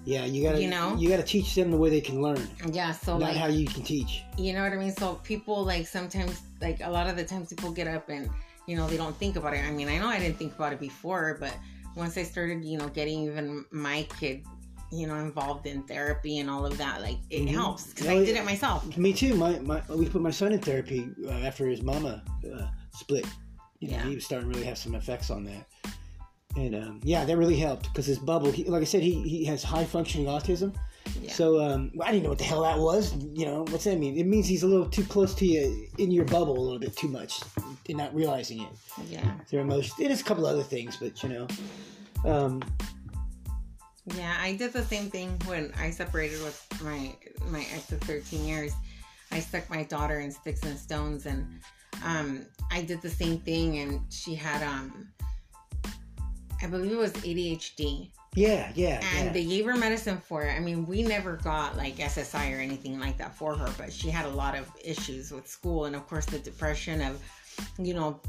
[0.05, 0.61] yeah, you gotta.
[0.61, 0.97] you know?
[0.97, 3.67] you gotta teach them the way they can learn, yeah so not like how you
[3.67, 4.23] can teach.
[4.37, 7.49] you know what i mean so people like sometimes like a lot of the times
[7.49, 8.29] people get up and
[8.67, 10.73] you know they don't think about it i mean i know i didn't think about
[10.73, 11.55] it before but
[11.95, 14.45] once I started, you know, getting even my kid,
[14.93, 17.49] you know, involved in therapy and all of that, like it Mhm.
[17.49, 18.97] helps because I did it myself.
[18.99, 19.35] Me too.
[19.35, 22.23] My, my we put my son in therapy uh, after his mama
[22.55, 23.27] uh, split.
[23.81, 24.07] You know, Yeah.
[24.09, 25.67] he was starting to really have some effects on that.
[26.57, 28.53] And um, yeah, that really helped because his bubble.
[28.53, 30.75] He, like I said, he, he has high functioning autism.
[31.21, 31.33] Yeah.
[31.33, 33.15] So um, I didn't know what the hell that was.
[33.35, 34.19] You know, what's that mean?
[34.19, 36.95] It means he's a little too close to you in your bubble a little bit
[36.95, 37.41] too much,
[37.89, 38.69] and not realizing it.
[39.09, 39.33] Yeah.
[39.51, 39.95] Their emotions.
[39.99, 41.47] It is a couple other things, but you know,
[42.25, 42.63] um,
[44.17, 47.15] Yeah, I did the same thing when I separated with my
[47.49, 48.73] my ex of 13 years.
[49.31, 51.61] I stuck my daughter in sticks and stones, and
[52.05, 53.79] um, I did the same thing.
[53.79, 55.09] And she had, um,
[56.61, 59.33] I believe it was ADHD, yeah, yeah, and yeah.
[59.33, 60.53] they gave her medicine for it.
[60.53, 64.09] I mean, we never got like SSI or anything like that for her, but she
[64.09, 67.23] had a lot of issues with school, and of course the depression of,
[67.79, 68.21] you know,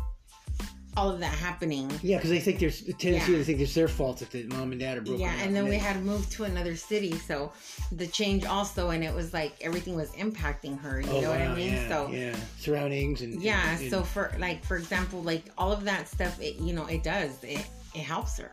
[0.96, 1.90] all of that happening.
[2.02, 3.38] yeah, because they think there's a tendency Yeah.
[3.40, 5.22] to think it's their fault if the mom and dad are broken.
[5.22, 7.52] Yeah, and then we had moved to another city, so
[7.92, 11.02] the change also, and it was like everything was impacting her.
[11.02, 11.74] You Oh, know what I mean?
[11.74, 15.72] Yeah, so yeah, surroundings and yeah, and- and- so for like for example, like all
[15.72, 18.52] of that stuff, it you know it does it it helps her.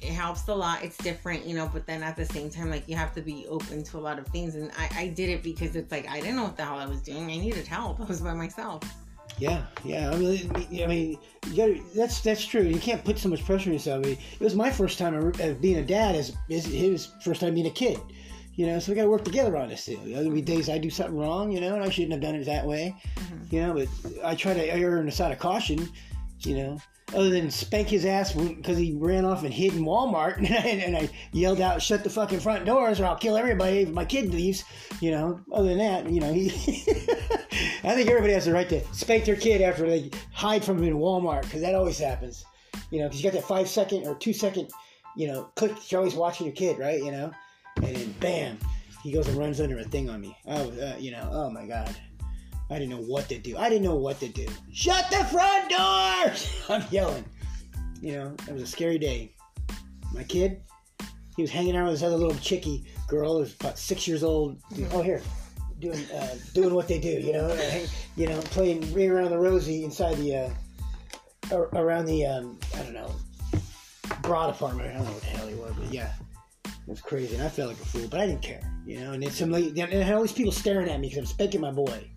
[0.00, 0.84] It helps a lot.
[0.84, 3.46] It's different, you know, but then at the same time, like you have to be
[3.48, 4.54] open to a lot of things.
[4.54, 6.84] And I, I did it because it's like I didn't know what the hell I
[6.86, 7.24] was doing.
[7.30, 7.98] I needed help.
[8.02, 8.82] I was by myself.
[9.38, 10.10] Yeah, yeah.
[10.10, 11.18] I mean, I mean,
[11.50, 12.62] you gotta, that's that's true.
[12.62, 14.04] You can't put so much pressure on yourself.
[14.04, 16.14] I mean, it was my first time of being a dad.
[16.14, 17.98] As is his first time being a kid.
[18.54, 20.00] You know, so we got to work together on this too.
[20.06, 22.46] There'll be days I do something wrong, you know, and I shouldn't have done it
[22.46, 22.94] that way.
[23.16, 23.52] Mhm.
[23.52, 25.86] You know, but I try to err on the side of caution.
[26.40, 26.78] You know,
[27.14, 30.58] other than spank his ass because he ran off and hid in Walmart, and I,
[30.58, 34.04] and I yelled out, "Shut the fucking front doors, or I'll kill everybody if my
[34.04, 34.64] kid leaves."
[35.00, 36.48] You know, other than that, you know, he.
[37.84, 40.84] I think everybody has the right to spank their kid after they hide from him
[40.84, 42.44] in Walmart because that always happens.
[42.90, 44.70] You know, because you got that five second or two second,
[45.16, 45.90] you know, click.
[45.90, 47.02] You're always watching your kid, right?
[47.02, 47.30] You know,
[47.76, 48.58] and then bam,
[49.02, 50.36] he goes and runs under a thing on me.
[50.46, 51.94] Oh, uh, you know, oh my god.
[52.70, 53.56] I didn't know what to do.
[53.56, 54.46] I didn't know what to do.
[54.72, 56.32] Shut the front door!
[56.68, 57.24] I'm yelling.
[58.00, 59.34] You know, it was a scary day.
[60.12, 60.60] My kid,
[61.36, 64.58] he was hanging out with this other little chickie girl who's about six years old.
[64.92, 65.22] Oh, here,
[65.80, 67.08] doing uh, doing what they do.
[67.08, 70.52] You know, hang- you know, playing ring around the rosy inside the
[71.52, 73.14] uh, around the um, I don't know
[74.22, 74.90] bra department.
[74.90, 76.12] I don't know what the hell he was, but yeah.
[76.64, 79.12] It was crazy, and I felt like a fool, but I didn't care, you know.
[79.12, 81.26] And then some, lady, and I had all these people staring at me because I'm
[81.26, 82.08] spanking my boy,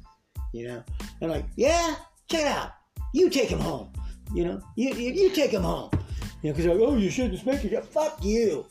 [0.53, 0.83] you know.
[1.21, 1.95] I'm like, yeah,
[2.29, 2.71] check it out.
[3.13, 3.91] You take him home.
[4.33, 5.89] You know, you you, you take him home.
[6.41, 7.73] You know, because like, oh, you shouldn't spank him.
[7.73, 8.65] Yeah, fuck you.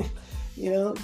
[0.56, 0.94] you know,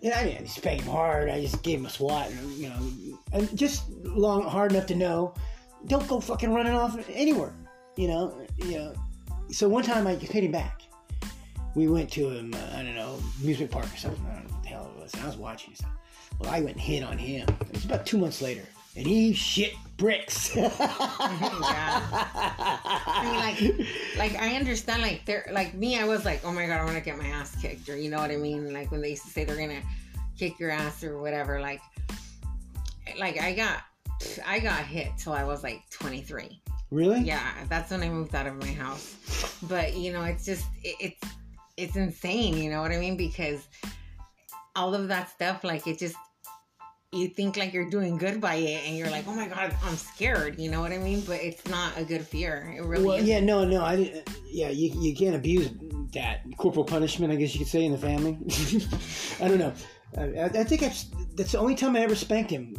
[0.00, 1.30] yeah, I didn't spank him hard.
[1.30, 2.30] I just gave him a swat.
[2.30, 5.34] And, you know, and just long hard enough to know,
[5.86, 7.54] don't go fucking running off anywhere.
[7.96, 8.94] You know, you know.
[9.50, 10.82] So one time I hit him back.
[11.74, 14.24] We went to um, uh, I don't know amusement park or something.
[14.26, 15.14] I don't know what the hell it was.
[15.14, 15.90] And I was watching stuff.
[16.38, 17.48] Well, I went and hit on him.
[17.60, 18.62] It was about two months later,
[18.96, 20.54] and he shit bricks.
[20.54, 20.70] yeah.
[23.06, 25.98] I mean, like, like I understand, like they're like me.
[25.98, 28.10] I was like, oh my god, I want to get my ass kicked, or you
[28.10, 28.72] know what I mean?
[28.72, 29.82] Like when they used to say they're gonna
[30.38, 31.60] kick your ass or whatever.
[31.60, 31.80] Like,
[33.18, 33.82] like I got,
[34.46, 36.60] I got hit till I was like 23.
[36.90, 37.20] really?
[37.20, 39.58] Yeah, that's when I moved out of my house.
[39.68, 41.34] But you know, it's just it, it's
[41.76, 42.56] it's insane.
[42.56, 43.16] You know what I mean?
[43.16, 43.66] Because
[44.76, 46.16] all of that stuff, like it just
[47.14, 49.96] you think like you're doing good by it, and you're like, oh my god, I'm
[49.96, 50.58] scared.
[50.58, 51.20] You know what I mean?
[51.22, 52.74] But it's not a good fear.
[52.76, 53.24] It really Well, is.
[53.24, 54.28] yeah, no, no, I didn't.
[54.46, 55.70] Yeah, you, you can't abuse
[56.12, 57.32] that corporal punishment.
[57.32, 58.38] I guess you could say in the family.
[59.40, 59.72] I don't know.
[60.16, 60.96] I, I think I've,
[61.36, 62.76] that's the only time I ever spanked him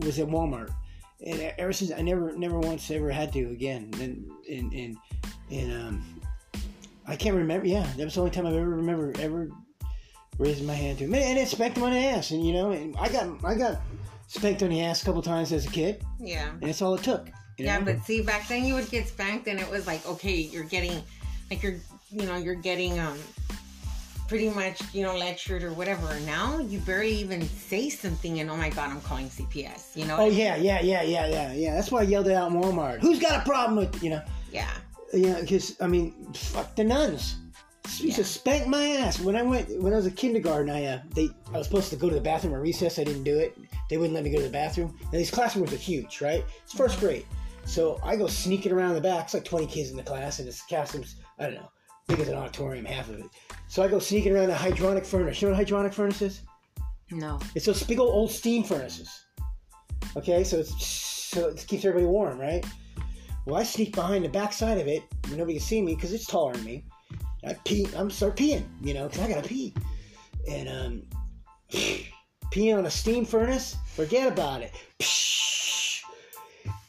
[0.00, 0.70] was at Walmart,
[1.24, 3.90] and ever since I never, never once ever had to again.
[4.00, 4.96] And and and,
[5.50, 6.20] and um,
[7.06, 7.66] I can't remember.
[7.66, 9.50] Yeah, that was the only time I've ever remember ever
[10.38, 12.30] raising my hand to him, and it spanked on the ass.
[12.30, 13.80] And you know, and I got I got
[14.28, 16.50] spanked on the ass a couple times as a kid, Yeah.
[16.50, 17.28] and that's all it took.
[17.58, 20.34] You Yeah, but see, back then you would get spanked, and it was like, okay,
[20.34, 21.02] you're getting,
[21.50, 21.76] like you're,
[22.10, 23.18] you know, you're getting um,
[24.28, 26.18] pretty much, you know, lectured or whatever.
[26.26, 29.96] Now you barely even say something, and oh my god, I'm calling CPS.
[29.96, 30.16] You know?
[30.18, 31.74] Oh yeah, yeah, yeah, yeah, yeah, yeah.
[31.74, 33.00] That's why I yelled it out in Walmart.
[33.00, 34.22] Who's got a problem with you know?
[34.52, 34.70] Yeah.
[35.14, 37.36] Yeah, because I mean, fuck the nuns.
[37.88, 40.70] She used to spank my ass when I went when I was a kindergarten.
[40.70, 42.98] I uh, they I was supposed to go to the bathroom at recess.
[42.98, 43.56] I didn't do it.
[43.88, 44.96] They wouldn't let me go to the bathroom.
[45.02, 46.44] And these classrooms are huge, right?
[46.64, 47.26] It's first grade,
[47.64, 49.24] so I go sneaking around the back.
[49.24, 51.70] It's like twenty kids in the class, and this classroom's I don't know,
[52.08, 53.26] big as an auditorium, half of it.
[53.68, 55.40] So I go sneaking around the hydronic furnace.
[55.40, 56.42] You know what a hydronic furnace is?
[57.10, 57.38] No.
[57.54, 59.24] It's those big old, old steam furnaces.
[60.16, 62.64] Okay, so it's so it keeps everybody warm, right?
[63.44, 66.26] Well, I sneak behind the back side of it nobody can see me because it's
[66.26, 66.84] taller than me.
[67.46, 67.86] I pee.
[67.96, 69.72] I'm start peeing, you know, because I gotta pee.
[70.48, 71.02] And um,
[72.50, 74.72] peeing on a steam furnace, forget about it.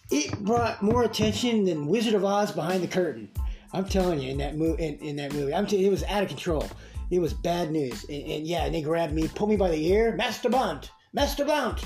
[0.10, 3.30] It brought more attention than Wizard of Oz behind the curtain.
[3.74, 6.24] I'm telling you, in that movie, in, in that movie, I'm t- it was out
[6.24, 6.66] of control.
[7.12, 8.06] It was bad news.
[8.06, 11.44] And, and yeah, and they grabbed me, pulled me by the ear, Master Blount, Master
[11.44, 11.82] Blount.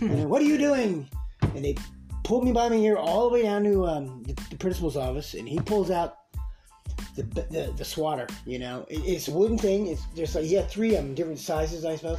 [0.00, 1.08] what are you doing?
[1.40, 1.76] And they
[2.22, 5.34] pulled me by my ear all the way down to um, the, the principal's office,
[5.34, 6.19] and he pulls out
[7.16, 8.26] the the, the swatter.
[8.46, 9.86] You know, it, it's a wooden thing.
[9.88, 12.18] It's just like he had three of them, different sizes, I suppose.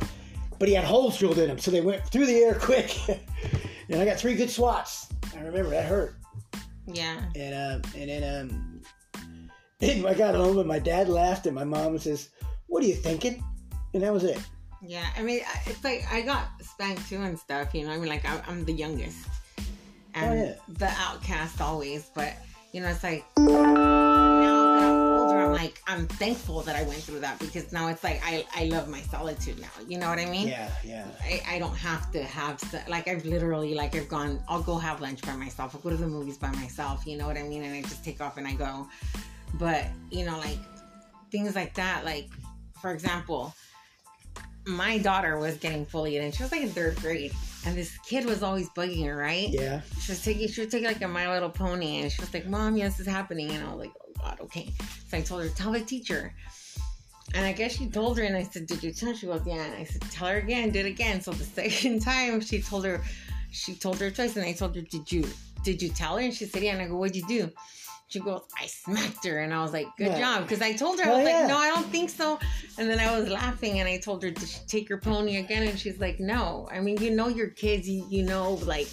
[0.59, 2.95] But he had holes drilled in them, so they went through the air quick.
[3.89, 5.07] and I got three good swats.
[5.35, 6.15] I remember that hurt.
[6.85, 7.21] Yeah.
[7.35, 8.81] And uh, and then um,
[9.81, 12.29] and I got home and my dad laughed and my mom says,
[12.67, 13.43] "What are you thinking?"
[13.93, 14.39] And that was it.
[14.83, 17.73] Yeah, I mean, it's like I got spanked too and stuff.
[17.73, 19.27] You know, I mean, like I, I'm the youngest
[20.15, 20.53] and Oh, yeah.
[20.67, 22.09] the outcast always.
[22.15, 22.33] But
[22.71, 23.25] you know, it's like
[25.61, 28.87] like I'm thankful that I went through that because now it's like I I love
[28.89, 29.75] my solitude now.
[29.87, 30.47] You know what I mean?
[30.47, 31.05] Yeah, yeah.
[31.21, 32.55] I, I don't have to have
[32.87, 35.97] like I've literally like I've gone I'll go have lunch by myself I'll go to
[35.97, 38.47] the movies by myself you know what I mean and I just take off and
[38.47, 38.87] I go
[39.55, 40.57] but you know like
[41.31, 42.29] things like that like
[42.81, 43.53] for example
[44.65, 47.33] my daughter was getting bullied and she was like in third grade
[47.65, 49.81] and this kid was always bugging her right Yeah.
[49.99, 52.47] she was taking she was taking like a My Little Pony and she was like,
[52.47, 53.51] Mom, yes, this is happening.
[53.51, 53.91] And I was like,
[54.21, 54.71] God, okay.
[55.07, 56.33] So I told her, tell the teacher.
[57.33, 59.09] And I guess she told her and I said, Did you tell?
[59.09, 59.63] her?" She goes, Yeah.
[59.63, 61.21] And I said, Tell her again, did it again.
[61.21, 63.01] So the second time she told her
[63.51, 65.25] she told her twice and I told her, Did you
[65.63, 66.21] did you tell her?
[66.21, 67.49] And she said, Yeah, and I go, What'd you do?
[68.09, 69.39] She goes, I smacked her.
[69.39, 70.19] And I was like, Good Yeah.
[70.19, 70.43] job.
[70.43, 71.39] Because I told her, I oh, was yeah.
[71.39, 72.37] like, No, I don't think so.
[72.77, 75.65] And then I was laughing and I told her, Did she take your pony again?
[75.67, 76.67] And she's like, No.
[76.69, 78.89] I mean, you know your kids, you, you know, like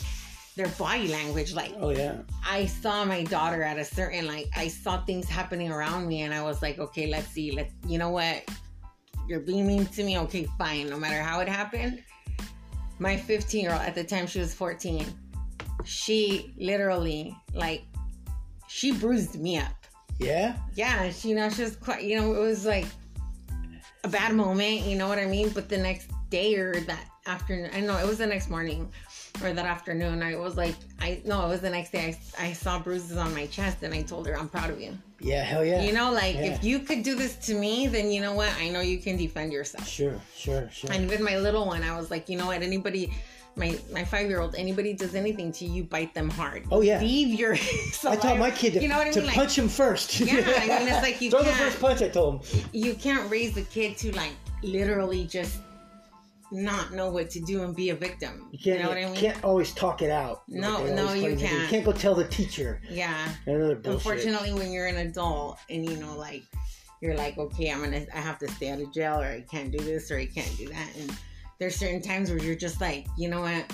[0.58, 1.54] their body language.
[1.54, 2.18] Like, Oh yeah.
[2.46, 6.34] I saw my daughter at a certain, like, I saw things happening around me and
[6.34, 7.52] I was like, Okay, let's see.
[7.52, 8.44] Let's, you know what?
[9.26, 10.18] You're being mean to me.
[10.18, 10.90] Okay, fine.
[10.90, 12.02] No matter how it happened.
[12.98, 15.06] My 15 year old, at the time she was 14,
[15.84, 17.84] she literally, like,
[18.66, 19.72] she bruised me up
[20.18, 20.56] Yeah.
[20.74, 22.86] yeah, she, you know, she was quite, you know, it was like
[24.04, 25.50] a bad moment, you know what I mean?
[25.50, 28.92] But the next day or that afternoon, I know it was the next morning
[29.42, 32.16] or that afternoon, I was like, I, no, it was the next day.
[32.38, 34.96] I, I saw bruises on my chest and I told her, I'm proud of you.
[35.20, 35.42] Yeah.
[35.42, 35.82] Hell yeah.
[35.82, 36.54] You know, like Yeah.
[36.54, 38.50] if you could do this to me, then you know what?
[38.58, 39.86] I know you can defend yourself.
[39.86, 40.14] Sure.
[40.36, 40.68] Sure.
[40.72, 40.90] Sure.
[40.92, 42.62] And with my little one, I was like, you know what?
[42.62, 43.12] Anybody,
[43.56, 46.64] my my five year old, anybody does anything to you, bite them hard.
[46.70, 47.00] Oh, yeah.
[47.00, 47.54] leave your.
[48.06, 49.26] I taught my kid to, you know what I to mean?
[49.26, 50.20] Like, punch him first.
[50.20, 52.00] Yeah, I mean, it's like you throw the first punch.
[52.02, 52.64] I told him.
[52.72, 55.58] you can't raise the kid to like literally just
[56.50, 58.48] not know what to do and be a victim.
[58.52, 58.82] You You, can't.
[58.82, 59.14] know what I mean?
[59.14, 60.42] Can't always talk it out.
[60.48, 61.46] No, they no, you claim to do.
[61.46, 61.62] can't.
[61.62, 62.80] You can't go tell the teacher.
[62.88, 63.28] Yeah.
[63.46, 66.42] Unfortunately, when you're an adult and you know, like,
[67.00, 69.70] you're like, okay, I'm gonna, I have to stay out of jail, or I can't
[69.70, 71.16] do this, or I can't do that, and
[71.58, 73.70] there's certain times where you're just like, you know what,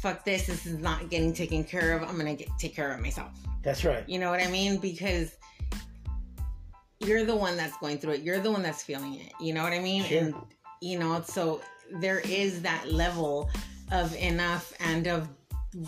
[0.00, 2.02] fuck this, this is not getting taken care of.
[2.08, 3.32] I'm gonna get take care of myself.
[3.62, 4.08] That's right.
[4.08, 4.78] You know what I mean?
[4.78, 5.36] Because
[7.00, 8.22] you're the one that's going through it.
[8.22, 9.32] You're the one that's feeling it.
[9.40, 10.04] You know what I mean?
[10.04, 10.18] Sure.
[10.18, 10.34] And
[10.80, 11.60] you know, so
[12.00, 13.50] there is that level
[13.92, 15.28] of enough and of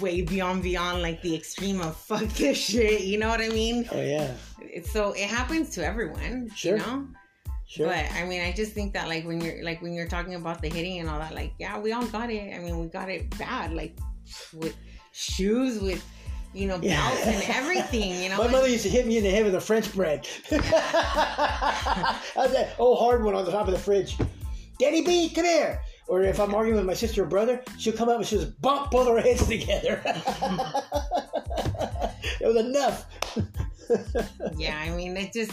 [0.01, 3.03] way beyond beyond like the extreme of fuck this shit.
[3.03, 3.89] You know what I mean?
[3.93, 4.33] Oh yeah.
[4.85, 6.51] So it happens to everyone.
[6.55, 6.77] Sure.
[6.77, 7.07] You know?
[7.67, 7.87] Sure.
[7.87, 10.61] But I mean, I just think that like when you're like when you're talking about
[10.61, 12.55] the hitting and all that, like yeah, we all got it.
[12.55, 13.97] I mean, we got it bad, like
[14.55, 14.77] with
[15.13, 16.05] shoes, with
[16.53, 17.09] you know Yeah.
[17.09, 18.23] belts and everything.
[18.23, 20.27] You know, My mother used to hit me in the head with a French bread.
[20.51, 20.61] How's
[22.53, 24.17] that old hard one on the top of the fridge?
[24.79, 25.81] Daddy B, come here.
[26.11, 28.61] Or if I'm arguing with my sister or brother, she'll come up and she'll just
[28.61, 30.03] bump both our heads together.
[32.41, 33.07] it was enough.
[34.57, 35.53] yeah, I mean, it just,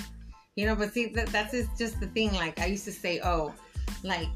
[0.56, 2.34] you know, but see, that, that's just, just the thing.
[2.34, 3.54] Like, I used to say, oh,
[4.04, 4.30] like,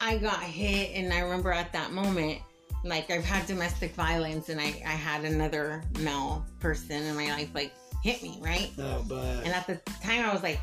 [0.00, 2.40] I got hit, and I remember at that moment,
[2.82, 7.50] like, I've had domestic violence, and I, I had another male person in my life,
[7.54, 8.72] like, hit me, right?
[8.80, 10.58] Oh, but And at the time, I was like,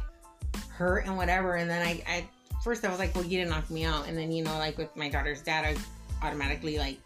[0.68, 1.56] hurt and whatever.
[1.56, 2.30] And then I, I,
[2.64, 4.08] first, I was like, well, you didn't knock me out.
[4.08, 6.98] And then, you know, like with my daughter's dad, I automatically, like,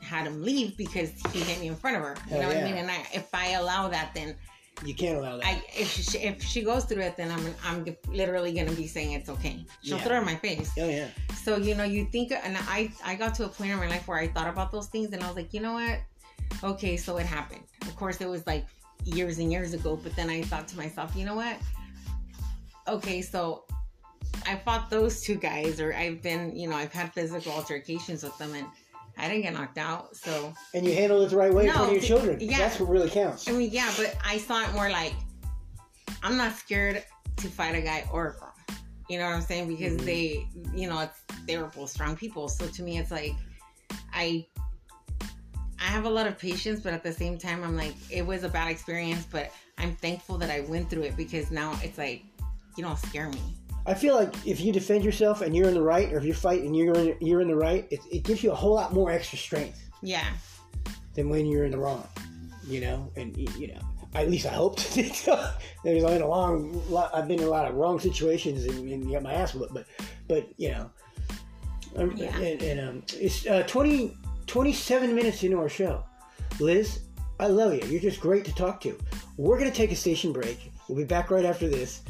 [0.00, 2.14] had him leave because he hit me in front of her.
[2.28, 2.56] You Hell know what.
[2.56, 2.76] I mean?
[2.76, 4.34] And I, if I allow that, then
[4.84, 5.44] you can't allow that.
[5.44, 9.10] I if she, if she goes through it, then I'm I'm literally gonna be saying
[9.12, 9.66] it's okay.
[9.82, 10.04] She'll Yeah.
[10.04, 10.70] throw it in my face.
[10.78, 11.08] oh yeah.
[11.42, 14.06] So you know, you think, and I I got to a point in my life
[14.06, 15.98] where I thought about those things, and I was like, you know what?
[16.62, 17.62] Okay, so it happened.
[17.82, 18.66] Of course, it was like
[19.04, 21.56] years and years ago, but then I thought to myself, you know what?
[22.86, 23.64] Okay, so
[24.48, 28.36] I fought those two guys, or I've been, you know, I've had physical altercations with
[28.38, 28.66] them, and
[29.18, 30.16] I didn't get knocked out.
[30.16, 32.38] So And you handled it the right way No, of your children.
[32.40, 32.58] yeah.
[32.58, 33.46] That's what really counts.
[33.48, 35.12] I mean, yeah, but I saw it more like
[36.22, 37.04] I'm not scared
[37.36, 38.54] to fight a guy or a girl.
[39.10, 39.68] You know what I'm saying?
[39.68, 40.04] Because Mhm.
[40.04, 42.48] they, you know, it's they were both strong people.
[42.48, 43.34] So to me, it's like
[44.12, 44.46] I
[45.80, 48.42] I have a lot of patience, but at the same time, I'm like, it was
[48.44, 52.22] a bad experience, but I'm thankful that I went through it because now it's like,
[52.76, 53.54] you don't scare me.
[53.88, 56.34] I feel like if you defend yourself and you're in the right, or if you
[56.34, 58.92] fight and you're in, you're in the right, it, it gives you a whole lot
[58.92, 60.24] more extra strength Yeah.
[61.14, 62.06] than when you're in the wrong.
[62.66, 63.80] You know, and you know,
[64.14, 64.78] at least I hope.
[64.94, 65.24] There's
[66.04, 69.22] been a long, lot, I've been in a lot of wrong situations and, and got
[69.22, 69.86] my ass whooped, but
[70.28, 70.90] but you know,
[71.96, 72.36] um, Yeah.
[72.38, 74.14] and, and um, it's uh, 20,
[74.46, 76.04] 27 minutes into our show.
[76.60, 77.00] Liz,
[77.40, 77.82] I love you.
[77.88, 78.98] You're just great to talk to.
[79.38, 80.70] We're gonna take a station break.
[80.88, 82.02] We'll be back right after this.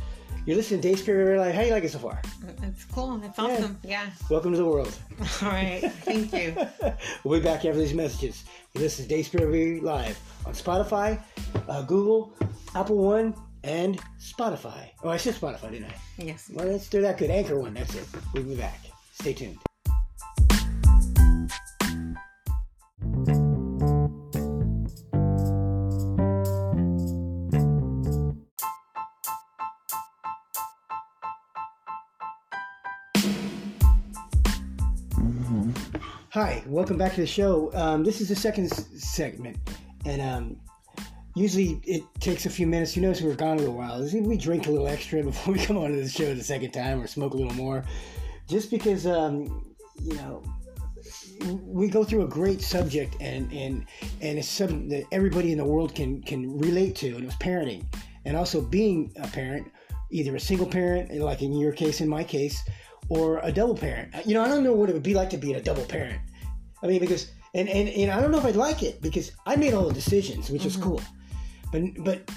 [0.49, 1.55] You're listening to Dave Sprayberry Live.
[1.55, 2.23] How you like it so far?
[2.63, 3.23] It's cool.
[3.23, 3.79] It's awesome.
[3.85, 4.09] Yeah.
[4.31, 4.99] Welcome to the world.
[5.43, 5.81] All right.
[6.07, 6.57] Thank you.
[7.23, 8.45] we'll be back after these messages.
[8.73, 11.21] You listen to Dave Sprayberry Live on Spotify,
[11.69, 12.33] uh, Google,
[12.75, 14.89] Apple One, and Spotify.
[15.05, 15.95] Oh, I said Spotify, didn't I?
[16.17, 16.51] Yes.
[16.55, 17.29] Well, that's, they're that good.
[17.29, 18.07] Anchor One, that's it.
[18.33, 18.81] We'll be back.
[19.13, 19.59] Stay tuned.
[36.41, 37.73] Hi, welcome back to the show.
[37.75, 39.57] Um, this is the second segment,
[40.05, 40.57] and um,
[41.35, 42.95] usually it takes a few minutes.
[42.95, 44.01] You notice we're gone a little while.
[44.01, 47.03] We drink a little extra before we come on to the show the second time,
[47.03, 47.83] or smoke a little more,
[48.49, 49.67] just because um,
[50.01, 50.45] you know
[51.65, 53.85] we go through a great subject, and and
[54.21, 57.35] and it's something that everybody in the world can can relate to, and it was
[57.35, 57.85] parenting,
[58.27, 59.73] and also being a parent,
[60.13, 62.63] either a single parent, like in your case, in my case,
[63.09, 64.15] or a double parent.
[64.25, 66.21] You know, I don't know what it would be like to be a double parent.
[66.83, 69.57] I mean, because and and, and I don't know if I'd like it because I
[69.57, 70.89] made all the decisions, which is mm-hmm.
[70.89, 71.01] cool.
[71.73, 72.31] But but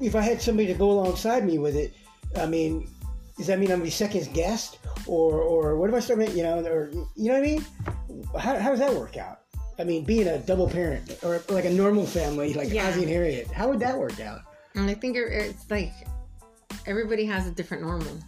[0.00, 1.92] if I had somebody to go alongside me with it,
[2.36, 2.88] I mean,
[3.36, 6.38] does that mean I'm gonna be second guest, or or what if I start making,
[6.38, 7.64] you know, or you know what I mean?
[8.38, 9.40] How, how does that work out?
[9.78, 12.88] I mean, being a double parent or like a normal family, like Yeah.
[12.88, 14.42] Ozzie and Harriet, how would that work out?
[14.76, 15.92] And I think it's like
[16.86, 18.18] everybody has a different normal.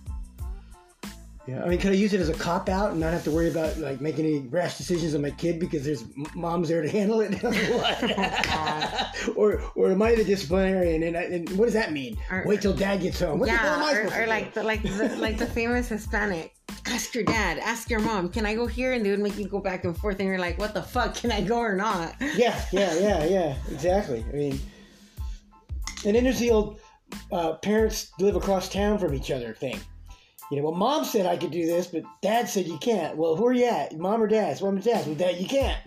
[1.47, 3.31] Yeah, I mean, could I use it as a cop out and not have to
[3.31, 6.83] worry about like making any rash decisions on my kid because there's m- moms there
[6.83, 7.41] to handle it?
[7.43, 9.17] What?
[9.37, 11.05] or or am I the disciplinarian?
[11.05, 12.19] And, I, and what does that mean?
[12.33, 13.39] Or- Wait till dad gets home.
[13.39, 14.61] What the hell am I Yeah, supposed or, or to like do?
[14.61, 16.53] the like the like the famous Hispanic.
[16.87, 18.93] Ask your dad, ask your mom, can I go here?
[18.93, 21.15] And they would make you go back and forth, and you're like, what the fuck?
[21.15, 22.15] Can I go or not?
[22.21, 23.57] Yeah, yeah, yeah, yeah.
[23.71, 24.25] Exactly.
[24.29, 24.61] I mean,
[26.05, 26.81] and then there's the old
[27.33, 29.79] uh, parents live across town from each other thing.
[30.51, 33.17] You know, well, mom said I could do this, but dad said you can't.
[33.17, 33.99] Well, who are you at?
[33.99, 34.51] Mom or dad?
[34.53, 35.05] It's mom or dad.
[35.07, 35.79] Well, dad, you can't.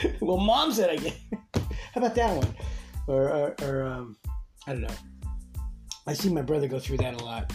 [0.20, 1.12] well, mom said I can.
[1.94, 2.54] How about that one?
[3.06, 4.16] Or, or, or um,
[4.66, 4.94] I don't know.
[6.06, 7.52] I see my brother go through that a lot.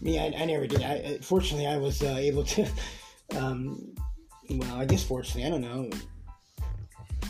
[0.00, 0.82] Me, I, I never did.
[0.82, 2.66] I, fortunately, I was uh, able to.
[3.36, 3.94] Um,
[4.48, 5.90] well, I guess fortunately, I don't know.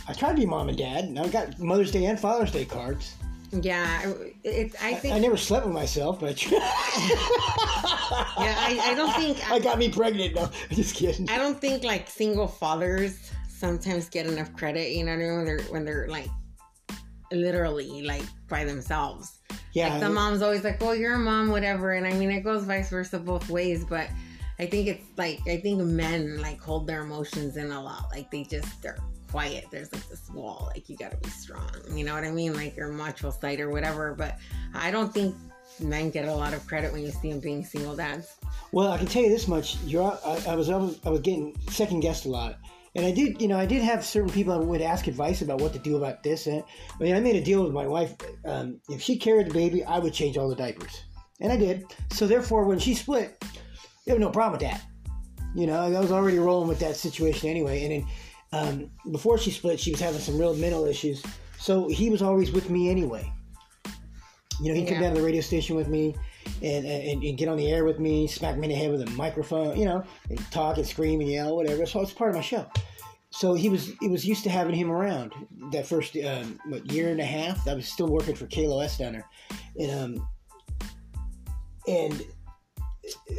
[0.07, 2.63] I tried to be mom and dad, and I got Mother's Day and Father's Day
[2.63, 3.15] cards.
[3.51, 5.15] Yeah, it, I I, think.
[5.15, 6.59] I never slept with myself, but I yeah,
[8.57, 9.51] I, I don't think.
[9.51, 10.35] I got me pregnant.
[10.35, 11.29] No, just kidding.
[11.29, 14.91] I don't think like single fathers sometimes get enough credit.
[14.91, 15.17] You know I?
[15.17, 16.29] When they're when they're like
[17.31, 19.39] literally like by themselves.
[19.73, 22.41] Yeah, Like the mom's always like, "Well, you're a mom, whatever." And I mean, it
[22.41, 23.85] goes vice versa both ways.
[23.85, 24.09] But
[24.59, 28.09] I think it's like I think men like hold their emotions in a lot.
[28.11, 28.99] Like they just they're
[29.31, 29.65] quiet.
[29.71, 30.69] There's like this wall.
[30.73, 31.69] Like you got to be strong.
[31.93, 32.53] You know what I mean?
[32.53, 34.13] Like your macho side or whatever.
[34.13, 34.37] But
[34.73, 35.35] I don't think
[35.79, 38.35] men get a lot of credit when you see them being single dads.
[38.71, 40.03] Well, I can tell you this much: you're.
[40.25, 40.69] I, I was.
[40.69, 41.21] I was.
[41.21, 42.59] Getting second guessed a lot,
[42.95, 43.41] and I did.
[43.41, 45.97] You know, I did have certain people I would ask advice about what to do
[45.97, 46.47] about this.
[46.47, 46.63] And
[46.99, 48.15] I mean, I made a deal with my wife.
[48.45, 51.03] Um, if she carried the baby, I would change all the diapers,
[51.39, 51.85] and I did.
[52.11, 53.41] So therefore, when she split,
[54.09, 54.81] there was no problem with that.
[55.53, 57.83] You know, I was already rolling with that situation anyway.
[57.83, 58.07] And then
[58.51, 61.21] um, before she split, she was having some real mental issues.
[61.59, 63.31] So he was always with me anyway.
[64.61, 66.15] You know, he'd come down to the radio station with me
[66.63, 69.07] and, and, and get on the air with me, smack me in the head with
[69.07, 71.85] a microphone, you know, and talk and scream and yell, whatever.
[71.85, 72.65] So it's part of my show.
[73.29, 75.33] So he was he was used to having him around
[75.71, 77.67] that first um, what, year and a half.
[77.67, 79.25] I was still working for KLOS down there,
[79.77, 80.27] and um,
[81.87, 82.25] and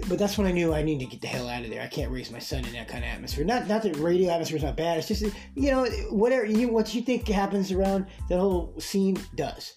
[0.08, 1.82] but that's when I knew I need to get the hell out of there.
[1.82, 3.44] I can't raise my son in that kind of atmosphere.
[3.44, 4.98] Not not that radio atmosphere is not bad.
[4.98, 5.22] It's just
[5.54, 9.74] you know whatever you what you think happens around that whole scene does.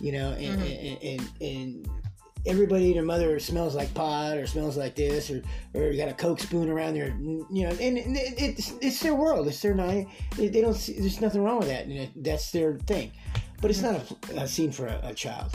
[0.00, 1.06] You know, and mm-hmm.
[1.06, 1.90] and, and and
[2.46, 5.42] everybody and their mother smells like pot or smells like this or
[5.74, 7.08] or you got a coke spoon around there.
[7.18, 9.48] You know, and, it, it's it's their world.
[9.48, 10.06] It's their night.
[10.36, 10.74] They don't.
[10.74, 11.84] See, there's nothing wrong with that.
[11.84, 13.12] And it, that's their thing.
[13.60, 14.32] But it's mm-hmm.
[14.32, 15.52] not a, a scene for a, a child.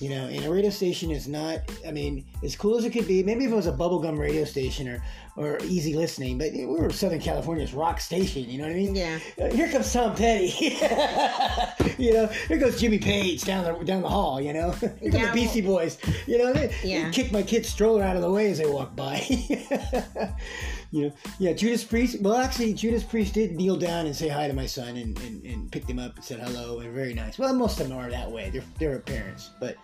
[0.00, 1.60] You know, and a radio station is not.
[1.86, 3.22] I mean, as cool as it could be.
[3.22, 5.02] Maybe if it was a bubblegum radio station or
[5.36, 8.48] or easy listening, but we were Southern California's rock station.
[8.48, 8.94] You know what I mean?
[8.94, 9.18] Yeah.
[9.40, 10.48] Uh, here comes Tom Petty.
[12.02, 14.40] you know, here goes Jimmy Page down the down the hall.
[14.40, 15.98] You know, here come Yeah, the Beastie Boys.
[16.26, 17.04] You know, they, Yeah.
[17.04, 19.24] they kick my kid's stroller out of the way as they walk by.
[20.90, 21.52] you know, yeah.
[21.52, 22.20] Judas Priest.
[22.22, 25.44] Well, actually, Judas Priest did kneel down and say hi to my son and, and,
[25.44, 27.38] and picked him up and said hello and very nice.
[27.38, 28.50] Well, most of them are that way.
[28.50, 29.76] They're they're parents, but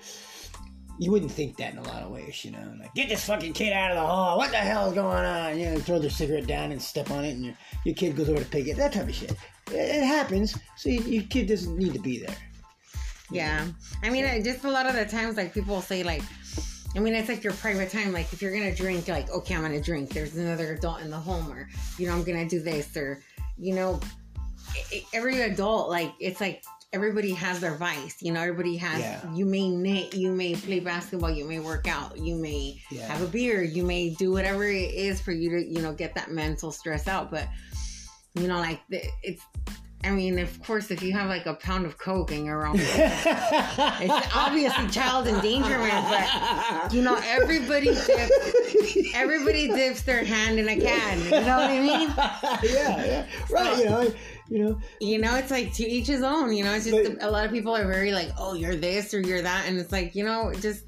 [1.03, 2.75] you wouldn't think that in a lot of ways, you know.
[2.79, 4.39] Like, get this fucking kid out of the hall.
[4.39, 5.59] What the hell is going on?
[5.59, 8.29] You know, throw their cigarette down and step on it, and your, your kid goes
[8.29, 8.77] over to pick it.
[8.77, 9.33] That type of shit.
[9.33, 10.57] It, it happens.
[10.77, 12.37] So you, your kid doesn't need to be there.
[13.33, 13.67] Yeah.
[14.05, 16.23] I mean, I just a lot of the times, like people say, like,
[16.95, 18.13] I mean, it's like your private time.
[18.13, 20.11] Like, if you're gonna drink, like, okay, I'm gonna drink.
[20.11, 23.25] There's another adult in the home, or you know, I'm gonna do this, or
[23.59, 23.99] you know,
[25.13, 26.63] every adult, like, it's like
[26.93, 28.17] everybody has their vice.
[28.21, 29.01] You know, everybody has.
[29.01, 29.35] Yeah.
[29.35, 33.07] You may knit, you may play basketball, you may work out, you may Yeah.
[33.07, 36.15] have a beer, you may do whatever it is for you to, you know, get
[36.17, 37.31] that mental stress out.
[37.31, 37.49] But
[38.35, 38.81] you know, like
[39.23, 39.43] it's.
[40.05, 42.81] I mean, of course, if you have like a pound of coke and you're around
[42.81, 50.75] it's obviously child endangerment, but you know, everybody dips, everybody dips their hand in a
[50.77, 51.23] can.
[51.23, 52.09] You know what I mean?
[52.75, 53.79] yeah, yeah, right.
[53.79, 54.13] You know,
[54.53, 54.79] you know.
[55.01, 56.53] You know, it's like to each his own.
[56.53, 59.15] You know, it's just But- a lot of people are very like, oh, you're this
[59.15, 60.85] or you're that, and it's like, you know, just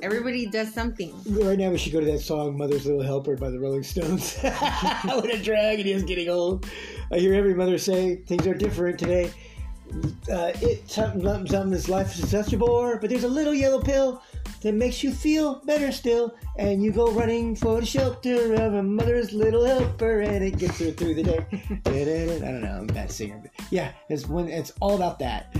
[0.00, 1.12] everybody does something.
[1.26, 4.38] Right now, we should go to that song "Mother's Little Helper" by the Rolling Stones.
[5.04, 6.66] what a drag it is getting old.
[7.12, 9.32] I hear every mother say things are different today.
[10.30, 13.54] Uh, it something, something, something this life is such a bore, but there's a little
[13.54, 14.22] yellow pill
[14.62, 18.82] that makes you feel better still, and you go running for the shelter of a
[18.82, 21.46] mother's little helper, and it gets her through the day.
[21.86, 25.54] I don't know, I'm a bad singer, but yeah, it's when it's all about that.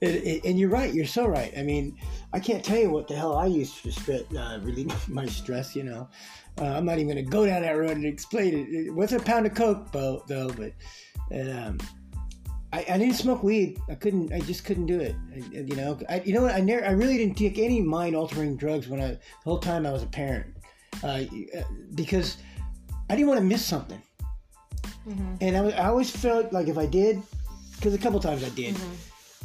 [0.00, 0.92] It, it, and you're right.
[0.92, 1.52] You're so right.
[1.56, 1.96] I mean,
[2.32, 5.74] I can't tell you what the hell I use to stre- uh, relieve my stress.
[5.74, 6.08] You know,
[6.60, 8.90] uh, I'm not even going to go down that road and explain it.
[8.92, 10.72] What's a pound of coke, though but
[11.32, 11.78] um,
[12.74, 13.78] I, I didn't smoke weed.
[13.88, 14.32] I couldn't.
[14.32, 15.14] I just couldn't do it.
[15.32, 15.96] I, you know.
[16.08, 16.54] I, you know what?
[16.54, 16.84] I never.
[16.84, 20.02] I really didn't take any mind altering drugs when I the whole time I was
[20.02, 20.46] a parent,
[21.04, 21.22] uh,
[21.94, 22.38] because
[23.08, 24.02] I didn't want to miss something.
[25.08, 25.34] Mm-hmm.
[25.40, 27.22] And I, was- I always felt like if I did,
[27.76, 28.74] because a couple times I did.
[28.74, 29.44] Mm-hmm.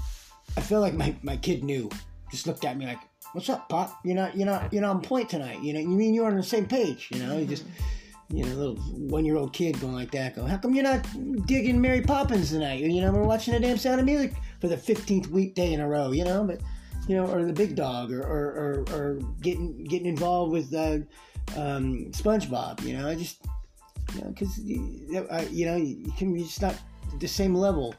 [0.58, 1.88] I felt like my, my kid knew.
[2.32, 3.00] Just looked at me like,
[3.34, 4.00] "What's up, pop?
[4.04, 5.62] You're not you're not you're not on point tonight.
[5.62, 7.10] You know, you mean you're on the same page?
[7.12, 7.84] You know, you just mm-hmm.
[8.32, 10.36] You know, a little one year old kid going like that.
[10.36, 11.06] Going, how come you're not
[11.48, 12.82] digging Mary Poppins tonight?
[12.82, 15.88] You know, we're watching the damn Sound of Music for the fifteenth weekday in a
[15.88, 16.12] row.
[16.12, 16.62] You know, but
[17.08, 21.00] you know, or the Big Dog, or or, or, or getting getting involved with uh,
[21.58, 22.84] um, SpongeBob.
[22.84, 23.40] You know, I just
[24.14, 26.76] you know because you know you can you're just not
[27.20, 27.96] the same level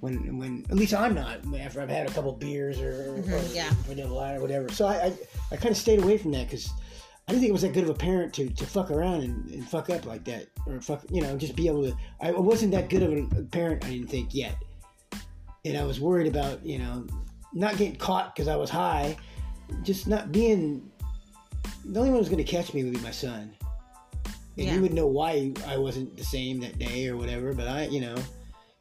[0.00, 3.70] when when at least I'm not after I've had a couple beers or, or yeah.
[3.86, 4.70] vanilla or whatever.
[4.70, 5.12] So I I,
[5.52, 6.70] I kind of stayed away from that because
[7.28, 9.50] I didn't think it was that good of a parent to, to fuck around and,
[9.50, 11.96] and fuck up like that or fuck you know just be able to.
[12.20, 13.84] I wasn't that good of a parent.
[13.84, 14.56] I didn't think yet,
[15.64, 17.04] and I was worried about you know
[17.52, 19.16] not getting caught because I was high,
[19.82, 20.88] just not being.
[21.84, 23.54] The only one who's going to catch me would be my son.
[24.58, 24.72] And Yeah.
[24.74, 28.00] he would know why I wasn't the same that day or whatever, but I, you
[28.00, 28.14] know,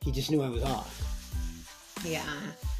[0.01, 1.01] he just knew I was off.
[2.03, 2.23] Yeah.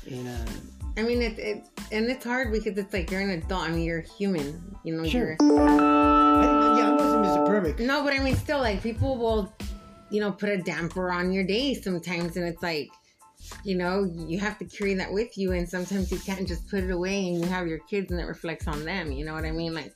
[0.10, 0.52] And uh,
[0.98, 3.64] I mean, it, it and it's hard because it's like you're an adult.
[3.64, 4.76] I mean, you're human.
[4.84, 5.36] You know, Sure.
[5.40, 7.46] you're I, yeah, I wasn't Mr.
[7.48, 7.80] Perfect.
[7.80, 9.54] no, but I mean, still, like people will,
[10.10, 12.90] you know, put a damper on your day sometimes, and it's like,
[13.64, 16.84] you know, you have to carry that with you, and sometimes you can't just put
[16.84, 19.12] it away, and you have your kids, and it reflects on them.
[19.12, 19.74] You know what I mean?
[19.74, 19.94] Like,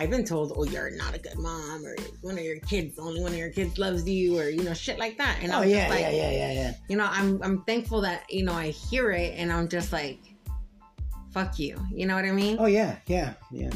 [0.00, 3.20] I've been told, oh, you're not a good mom, or one of your kids, only
[3.20, 5.38] one of your kids loves you, or you know, shit like that.
[5.42, 6.74] And Oh I'm yeah, just like, yeah, yeah, yeah, yeah.
[6.88, 10.20] you know, I'm I'm thankful that you know I hear it, and I'm just like,
[11.32, 11.84] fuck you.
[11.92, 12.58] You know what I mean?
[12.60, 13.70] Oh yeah, yeah, yeah.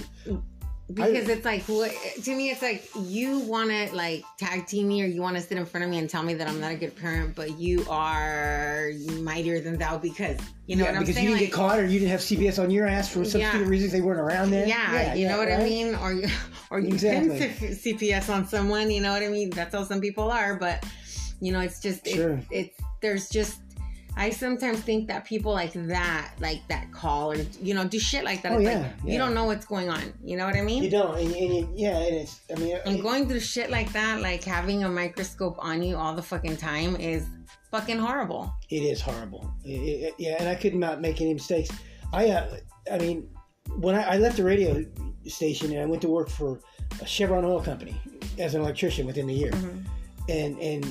[0.95, 1.91] Because it's like what
[2.25, 5.43] to me it's like you want to like tag team me or you want to
[5.43, 7.59] sit in front of me and tell me that i'm not a good parent but
[7.59, 8.91] you are
[9.21, 11.57] mightier than thou because you know yeah, what i'm because saying you didn't like, get
[11.57, 13.51] caught or you didn't have CPS on your ass for some Yeah.
[13.51, 14.67] stupid reasons they weren't around there.
[14.67, 16.29] yeah, you know what i mean or you
[16.71, 17.39] or you Exactly.
[17.39, 20.57] pin C- cps on someone you know what i mean that's how some people are
[20.57, 20.85] but
[21.41, 23.59] you know it's just it- it's there's just
[24.17, 28.25] I sometimes think that people like that, like that call or you know, do shit
[28.25, 28.53] like that.
[28.53, 29.13] Oh, it's yeah, like yeah.
[29.13, 30.13] you don't know what's going on.
[30.23, 30.83] You know what I mean?
[30.83, 32.41] You don't, and, and you, yeah, and it's.
[32.55, 36.15] I mean, And going through shit like that, like having a microscope on you all
[36.15, 37.25] the fucking time is
[37.71, 38.53] fucking horrible.
[38.71, 39.51] it is horrible.
[39.65, 41.71] It- it- yeah, and I could not make any mistakes.
[42.13, 42.57] I, uh,
[42.93, 43.31] I mean,
[43.79, 44.85] when I, I left the radio
[45.27, 46.61] station and I went to work for
[47.01, 47.95] a Chevron oil company
[48.39, 49.53] as an electrician within the year,
[50.29, 50.85] and and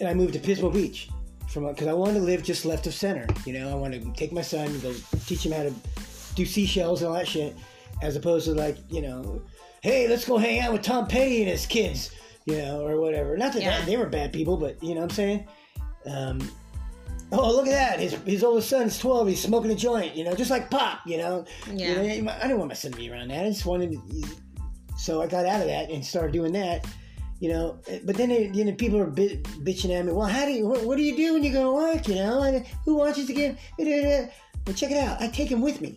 [0.00, 1.08] and I moved to Pismo Beach
[1.54, 3.26] from because I wanted to live just left of center.
[3.46, 4.92] You know, I wanted to take my son, and go
[5.24, 5.72] teach him how to
[6.34, 7.56] do seashells and all that shit,
[8.02, 9.40] as opposed to like you know,
[9.82, 12.10] hey, let's go hang out with Tom Petty and his kids,
[12.44, 13.36] you know, or whatever.
[13.38, 13.78] Not that, Yeah.
[13.78, 15.46] that they were bad people, but you know what I'm saying.
[16.06, 16.50] Um,
[17.32, 18.00] oh, look at that!
[18.00, 19.28] His his oldest son's 12.
[19.28, 21.44] He's smoking a joint, you know, just like Pop, you know.
[21.72, 22.02] Yeah.
[22.02, 23.46] You know, I didn't want my son to be around that.
[23.46, 24.28] I just wanted, to,
[24.98, 26.84] so I got out of that and started doing that.
[27.44, 30.12] You know, but then it, you know people are bi- bitching at me.
[30.12, 30.66] Well, how do you?
[30.66, 32.08] What, what do you do when you go to work?
[32.08, 33.58] You know, and who watches the game?
[33.78, 35.20] Well, check it out.
[35.20, 35.94] I take him with me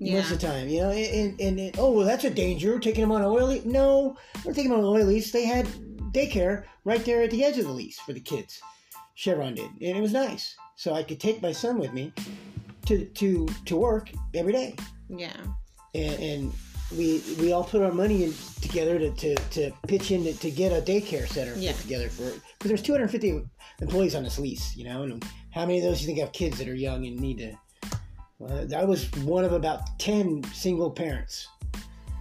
[0.00, 0.16] Yeah.
[0.18, 0.68] most of the time.
[0.68, 3.46] You know, and, and, and oh well, that's a danger taking them on an oil
[3.46, 3.64] lease.
[3.64, 5.32] No, we're taking them on an oil lease.
[5.32, 5.64] They had
[6.12, 8.60] daycare right there at the edge of the lease for the kids.
[9.14, 10.56] Chevron did, and it was nice.
[10.76, 12.12] So I could take my son with me
[12.84, 14.74] to to to work every day
[15.08, 15.32] Yeah.
[15.94, 16.52] and, and
[16.96, 20.50] we we all put our money in together to, to, to pitch in to, to
[20.50, 21.72] get a daycare center Yeah.
[21.72, 22.24] together for
[22.58, 23.42] because there's 250
[23.80, 26.58] employees on this lease, you know, and how many of those you think have kids
[26.58, 27.52] that are young and need to?
[28.38, 31.46] Well, I was one of about 10 single parents,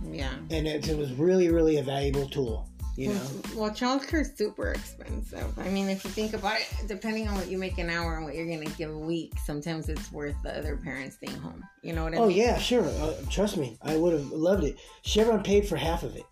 [0.04, 0.34] Yeah.
[0.52, 2.69] and it, it was really really a valuable tool,
[3.00, 3.22] you know.
[3.56, 5.58] Well, childcare is super expensive.
[5.58, 8.26] I mean, if you think about it, depending on what you make an hour and
[8.26, 11.64] what you're going to give a week, sometimes it's worth the other parent staying home.
[11.82, 12.42] You know what I Oh mean?
[12.42, 12.84] Oh, yeah, sure.
[12.84, 14.78] Uh, trust me, I would have loved it.
[15.04, 16.26] Chevron paid for half of it.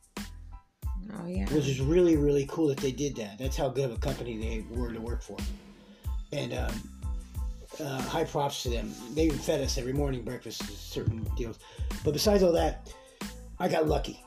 [1.19, 1.45] Oh, yeah.
[1.45, 3.39] which is really really cool that they did that.
[3.39, 5.37] That's how good of a company they were to work for,
[6.33, 6.73] and um,
[7.79, 8.93] uh, high props to them.
[9.13, 10.61] They even fed us every morning breakfast,
[10.91, 11.59] certain deals.
[12.03, 12.93] But besides all that,
[13.57, 14.21] I got lucky.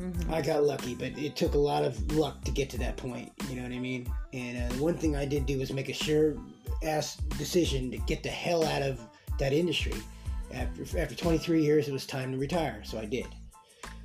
[0.00, 0.30] Mhm.
[0.30, 3.30] I got lucky, but it took a lot of luck to get to that point.
[3.48, 4.06] You know what I mean?
[4.32, 6.36] And uh, one thing I did do was make a sure
[6.82, 9.00] ass decision to get the hell out of
[9.38, 9.94] that industry.
[10.52, 13.26] After after 23 years, it was time to retire, so I did.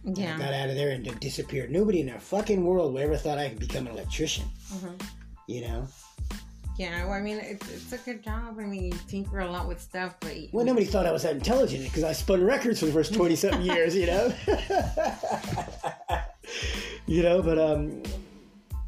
[0.08, 0.38] I Yeah.
[0.38, 1.72] got out of there and disappeared.
[1.72, 4.46] Nobody in the fucking world would ever thought I could become an electrician.
[4.72, 5.02] Mhm.
[5.48, 5.88] You know?
[6.80, 7.04] Yeah.
[7.04, 8.56] Well, I mean, it's, it's a good job.
[8.58, 11.24] I mean, you tinker a lot with stuff, but you- Well, nobody thought I was
[11.24, 13.94] that intelligent because I spun records for the first twenty something years.
[13.94, 14.34] You know?
[17.06, 18.02] you know, but um,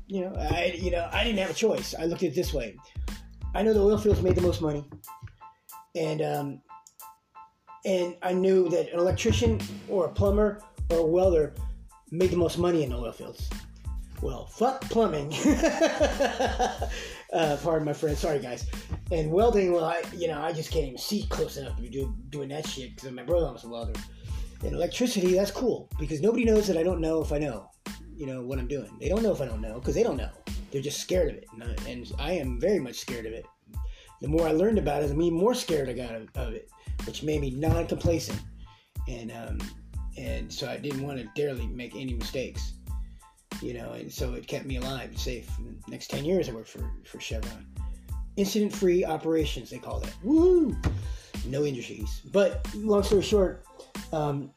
[0.07, 1.93] you know, I you know I didn't have a choice.
[1.93, 2.77] I looked at it this way.
[3.53, 4.85] I know the oil fields made the most money,
[5.93, 6.61] and um,
[7.83, 11.53] and I knew that an electrician or a plumber or a welder
[12.09, 13.49] made the most money in the oil fields.
[14.21, 15.31] Well, fuck plumbing.
[17.33, 18.17] uh, pardon my friend.
[18.17, 18.65] Sorry, guys.
[19.11, 21.89] And welding, well, I you know I just can't even see close enough to be
[21.89, 23.99] do, doing that shit because my brother was a welder.
[24.63, 27.71] And electricity, that's cool because nobody knows that I don't know if I know,
[28.15, 28.91] you know, what I'm doing.
[28.99, 30.29] They don't know if I don't know because they don't know.
[30.71, 33.45] They're just scared of it, and I, and I am very much scared of it.
[34.21, 36.69] The more I learned about it, the more scared I got of, of it,
[37.05, 38.39] which made me non-complacent,
[39.07, 39.57] and um,
[40.17, 42.73] and so I didn't want to darely make any mistakes,
[43.61, 45.49] you know, and so it kept me alive and safe.
[45.57, 47.65] And next ten years, I worked for for Chevron.
[48.37, 50.13] Incident-free operations, they call that.
[50.23, 50.75] Woo!
[51.45, 52.21] No injuries.
[52.31, 53.65] But long story short,
[54.13, 54.51] um,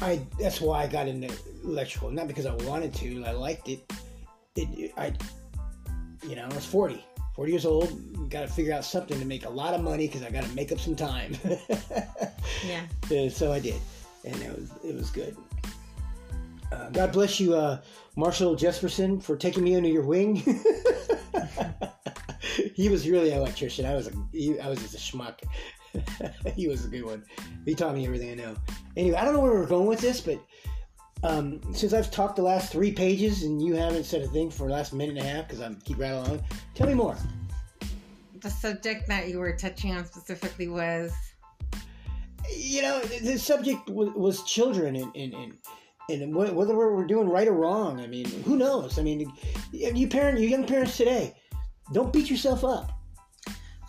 [0.00, 2.10] I that's why I got into electrical.
[2.10, 3.24] Not because I wanted to.
[3.24, 3.92] I liked it.
[4.56, 5.12] It, I,
[6.28, 7.04] you know, I was 40,
[7.34, 8.30] 40 years old.
[8.30, 10.54] Got to figure out something to make a lot of money because I got to
[10.54, 11.36] make up some time.
[12.66, 12.86] yeah.
[13.10, 13.80] And so I did,
[14.24, 15.36] and it was it was good.
[16.72, 17.80] Uh, God bless you, uh,
[18.16, 20.36] Marshall Jefferson for taking me under your wing.
[22.74, 23.86] he was really an electrician.
[23.86, 25.40] I was a, he, I was just a schmuck.
[26.56, 27.24] he was a good one.
[27.64, 28.54] He taught me everything I know.
[28.96, 30.38] Anyway, I don't know where we're going with this, but
[31.22, 34.66] um, since I've talked the last three pages and you haven't said a thing for
[34.66, 36.42] the last minute and a half because I'm keep rattling on,
[36.74, 37.16] tell me more.
[38.40, 41.12] The subject that you were touching on specifically was
[42.50, 45.56] you know, the subject was, children and, and, and,
[46.08, 48.00] and whether we're doing right or wrong.
[48.00, 48.98] I mean, who knows?
[48.98, 49.32] I mean,
[49.72, 51.34] you parent, you young parents today,
[51.92, 52.92] don't beat yourself up.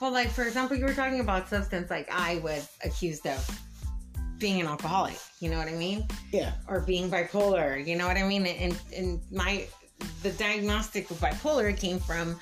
[0.02, 1.90] Well, like for example, you were talking about substance.
[1.90, 3.62] Like I was accused of
[4.38, 5.18] being an alcoholic.
[5.40, 6.08] You know what I mean?
[6.32, 6.54] Yeah.
[6.68, 7.86] Or being bipolar.
[7.86, 8.46] You know what I mean?
[8.46, 9.68] And and my
[10.24, 12.38] the diagnostic of bipolar came from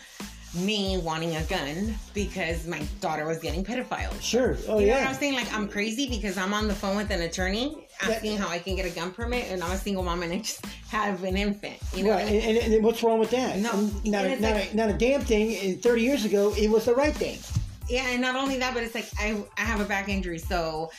[0.55, 4.19] me wanting a gun because my daughter was getting pedophiled.
[4.21, 4.57] Sure.
[4.67, 4.99] Oh, you know yeah.
[5.01, 5.35] what I'm saying?
[5.35, 8.75] Like I'm crazy because I'm on the phone with an attorney asking how I can
[8.75, 11.77] get a gun permit, and I'm a single mom and I just have an infant.
[11.95, 13.59] You know, Right, and, and, and what's wrong with that?
[13.59, 13.71] No,
[14.05, 15.55] not, a, not, like- a, not a damn thing.
[15.57, 17.39] And 30 years ago, it was the right thing.
[17.89, 20.89] Yeah, and not only that, but it's like I I have a back injury, so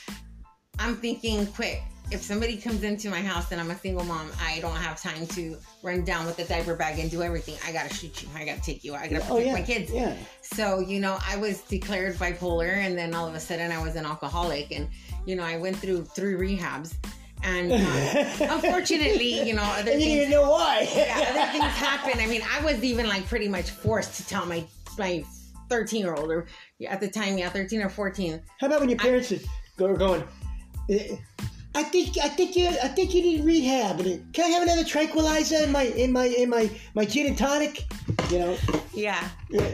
[0.78, 1.82] I'm thinking quick.
[2.10, 5.26] If somebody comes into my house and I'm a single mom, I don't have time
[5.28, 7.56] to run down with the diaper bag and do everything.
[7.66, 8.28] I gotta shoot you.
[8.36, 8.94] I gotta take you.
[8.94, 9.52] I gotta protect Oh, yeah.
[9.52, 9.90] my kids.
[9.90, 10.14] Yeah.
[10.42, 13.96] So, you know, I was declared bipolar and then all of a sudden I was
[13.96, 14.88] an alcoholic and,
[15.26, 16.94] you know, I went through three rehabs
[17.42, 20.88] and uh, unfortunately, you know, other and you didn't things, even know why.
[20.94, 22.20] yeah, other things happened.
[22.20, 24.64] I mean, I was even like pretty much forced to tell my,
[24.98, 25.24] my
[25.70, 26.46] 13 year old or
[26.86, 28.40] at the time, yeah, 13 or 14.
[28.60, 29.32] How about when your parents
[29.76, 30.22] go going.
[31.74, 33.98] "Eh, I think I think you I think you need rehab.
[34.32, 37.84] Can I have another tranquilizer in my in my in my my gin and tonic?
[38.30, 38.56] You know,
[38.94, 39.28] Yeah.
[39.50, 39.68] yeah,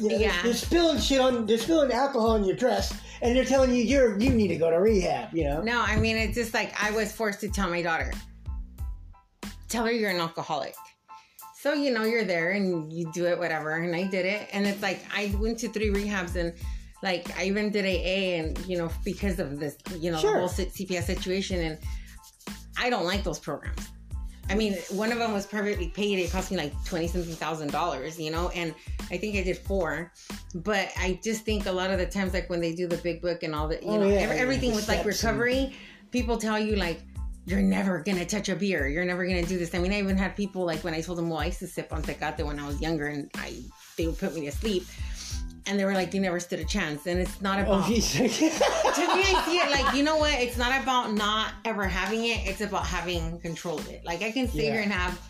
[0.00, 0.42] you know, Yeah.
[0.42, 4.18] they're spilling shit on they're spilling alcohol on your dress, and they're telling you you're
[4.18, 5.34] you need to go to rehab.
[5.34, 8.12] You know, No, I mean it's just like I was forced to tell my daughter,
[9.68, 10.74] tell her you're an alcoholic.
[11.60, 13.70] So you know you're there and you do it, whatever.
[13.76, 16.52] And I did it, and it's like I went to three rehabs and.
[17.02, 20.34] Like I even did AA, and you know because of this, you know Sure.
[20.34, 21.78] the whole CPS situation, and
[22.78, 23.88] I don't like those programs.
[24.50, 26.18] I mean, one of them was privately paid.
[26.18, 28.74] It cost me like twenty something thousand dollars, you know, and
[29.10, 30.12] I think I did four.
[30.54, 33.22] But I just think a lot of the times, like when they do the big
[33.22, 35.74] book and all the, you Oh, know, yeah, yeah, everything with like recovery,
[36.10, 37.00] people tell you like
[37.46, 38.86] you're never gonna touch a beer.
[38.88, 39.74] You're never gonna do this.
[39.74, 41.66] I mean, I even had people like when I told them, well, I used to
[41.66, 43.62] sip on Tecate when I was younger, and I
[43.96, 44.84] they would put me to sleep,
[45.66, 47.06] and they were like, you never stood a chance.
[47.06, 48.00] And it's not about oh, to me,
[49.24, 50.32] I see it like you know what?
[50.40, 52.46] It's not about not ever having it.
[52.46, 54.04] It's about having control of it.
[54.04, 54.72] Like I can sit Yeah.
[54.72, 55.20] here and have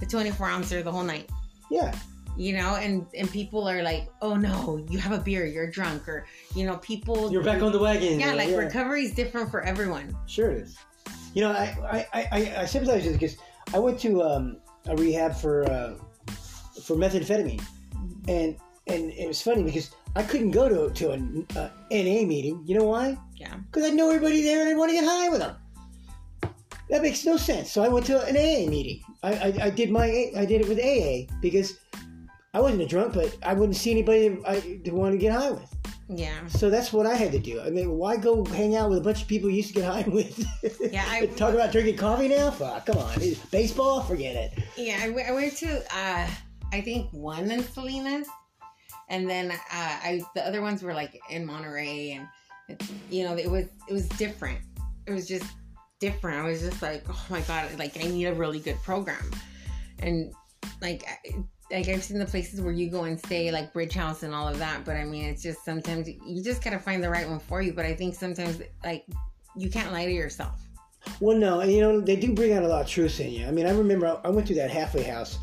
[0.00, 1.30] the 24 ouncer the whole night,
[1.70, 1.94] yeah,
[2.36, 6.06] you know, and and people are like, oh no, you have a beer, you're drunk,
[6.08, 7.32] or you know, people.
[7.32, 8.20] you're back on the wagon.
[8.20, 8.56] Yeah, like yeah.
[8.56, 10.14] recovery is different for everyone.
[10.26, 10.76] Sure it is.
[11.32, 13.36] You know, I I, I, I sympathize with it because
[13.72, 15.94] I went to um, a rehab for uh,
[16.82, 17.62] for methamphetamine,
[18.28, 18.56] and
[18.86, 22.62] and it was funny because I couldn't go to to an uh, NA meeting.
[22.66, 23.18] You know why?
[23.36, 23.54] Yeah.
[23.70, 25.56] Because I know everybody there and I want to get high with them.
[26.88, 27.70] That makes no sense.
[27.72, 29.02] So I went to an AA meeting.
[29.22, 31.78] I, I, I did my I did it with AA because
[32.54, 35.32] I wasn't a drunk, but I wouldn't see anybody that I to want to get
[35.32, 35.74] high with.
[36.08, 36.46] Yeah.
[36.46, 37.60] So that's what I had to do.
[37.60, 39.92] I mean, why go hang out with a bunch of people you used to get
[39.92, 40.38] high with?
[40.92, 42.52] Yeah, I- talk about drinking coffee now.
[42.52, 43.18] Fuck, come on,
[43.50, 44.64] baseball, forget it.
[44.76, 46.28] Yeah, I went to uh
[46.72, 48.28] I think one in Salinas,
[49.08, 52.28] and then uh, I the other ones were like in Monterey, and
[52.68, 54.58] it, you know it was it was different.
[55.06, 55.46] It was just
[56.00, 56.44] different.
[56.44, 59.30] I was just like, oh my god, like I need a really good program,
[59.98, 60.32] and
[60.80, 61.04] like.
[61.06, 64.32] I, like I've seen the places where you go and stay, like Bridge House and
[64.32, 64.84] all of that.
[64.84, 67.72] But I mean, it's just sometimes you just gotta find the right one for you.
[67.72, 69.04] But I think sometimes like
[69.56, 70.60] you can't lie to yourself.
[71.20, 73.46] Well, no, and you know they do bring out a lot of truth in you.
[73.46, 75.38] I mean, I remember I, went through that halfway house,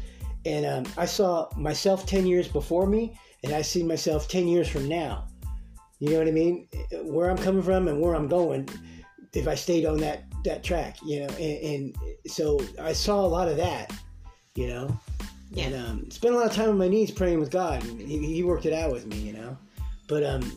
[0.46, 4.68] and um, I saw myself ten years before me, and I see myself ten years
[4.68, 5.28] from now.
[6.00, 6.68] You know what I mean?
[7.04, 8.68] Where I'm coming from and where I'm going,
[9.34, 13.28] if I stayed on that that track, you know, and, and so I saw a
[13.28, 13.94] lot of that,
[14.56, 15.00] you know.
[15.52, 15.66] Yeah.
[15.66, 17.84] And um, spent a lot of time on my knees praying with God.
[17.84, 19.56] And he, he worked it out with me, you know.
[20.08, 20.52] But um,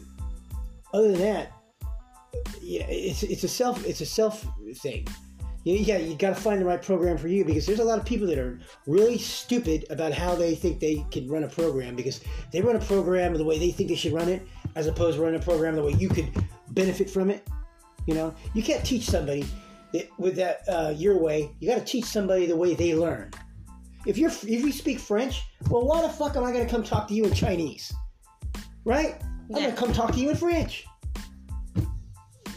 [0.94, 1.52] other than that,
[2.60, 5.06] yeah, it's it's a self it's a self thing.
[5.66, 7.98] You, yeah, you got to find the right program for you because there's a lot
[7.98, 11.96] of people that are really stupid about how they think they can run a program
[11.96, 12.20] because
[12.52, 14.46] they run a program the way they think they should run it,
[14.76, 16.30] as opposed to running a program the way you could
[16.70, 17.48] benefit from it.
[18.06, 19.44] You know, you can't teach somebody
[19.92, 21.50] that, with that uh, your way.
[21.58, 23.32] You got to teach somebody the way they learn.
[24.06, 26.84] If you're if you speak French, well, why the fuck am I going to come
[26.84, 27.92] talk to you in Chinese?
[28.84, 29.20] Right?
[29.48, 30.86] I'm going to come talk to you in French.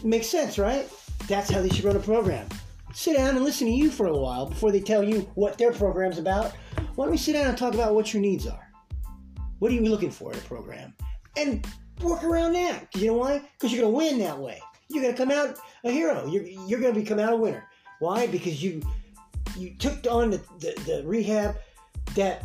[0.04, 0.88] Makes sense, right?
[1.26, 2.46] That's how they should run a program.
[2.92, 5.72] Sit down and listen to you for a while before they tell you what their
[5.72, 6.52] program's about.
[6.94, 8.68] Why don't we sit down and talk about what your needs are?
[9.58, 10.94] What are you looking for in a program?
[11.36, 11.66] And
[12.02, 12.86] work around that.
[12.94, 13.42] You know why?
[13.52, 14.60] Because you're going to win that way.
[14.88, 16.26] You're going to come out a hero.
[16.26, 17.64] You're, you're going to become out a winner.
[18.00, 18.26] Why?
[18.26, 18.82] Because you
[19.56, 21.56] you took on the, the, the rehab
[22.14, 22.44] that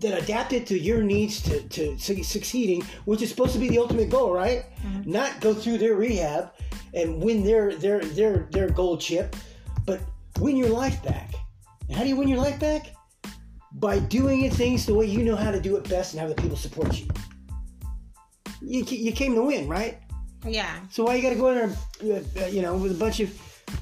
[0.00, 3.78] that adapted to your needs to, to su- succeeding, which is supposed to be the
[3.78, 4.64] ultimate goal, right?
[4.82, 5.10] Mm-hmm.
[5.10, 6.52] Not go through their rehab
[6.94, 9.36] and win their their their their gold chip,
[10.38, 11.34] win your life back.
[11.88, 12.94] And how do you win your life back?
[13.72, 16.40] By doing things the way you know how to do it best and have the
[16.40, 17.08] people support you.
[18.60, 19.98] You, you came to win, right?
[20.46, 20.80] Yeah.
[20.90, 23.30] So why you got to go in there, uh, you know, with a bunch of,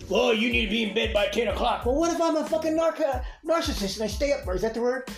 [0.09, 1.85] well, you need to be in bed by 10 o'clock.
[1.85, 4.75] Well, what if I'm a fucking narco- narcissist and I stay up, or is that
[4.75, 5.11] the word?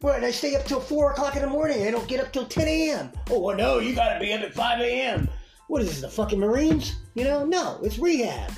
[0.00, 2.20] Well, and I stay up till 4 o'clock in the morning and I don't get
[2.20, 3.10] up till 10 a.m.
[3.30, 5.28] Oh, well, no, you got to be up at 5 a.m.
[5.66, 6.96] What is this, the fucking Marines?
[7.14, 8.52] You know, no, it's rehab.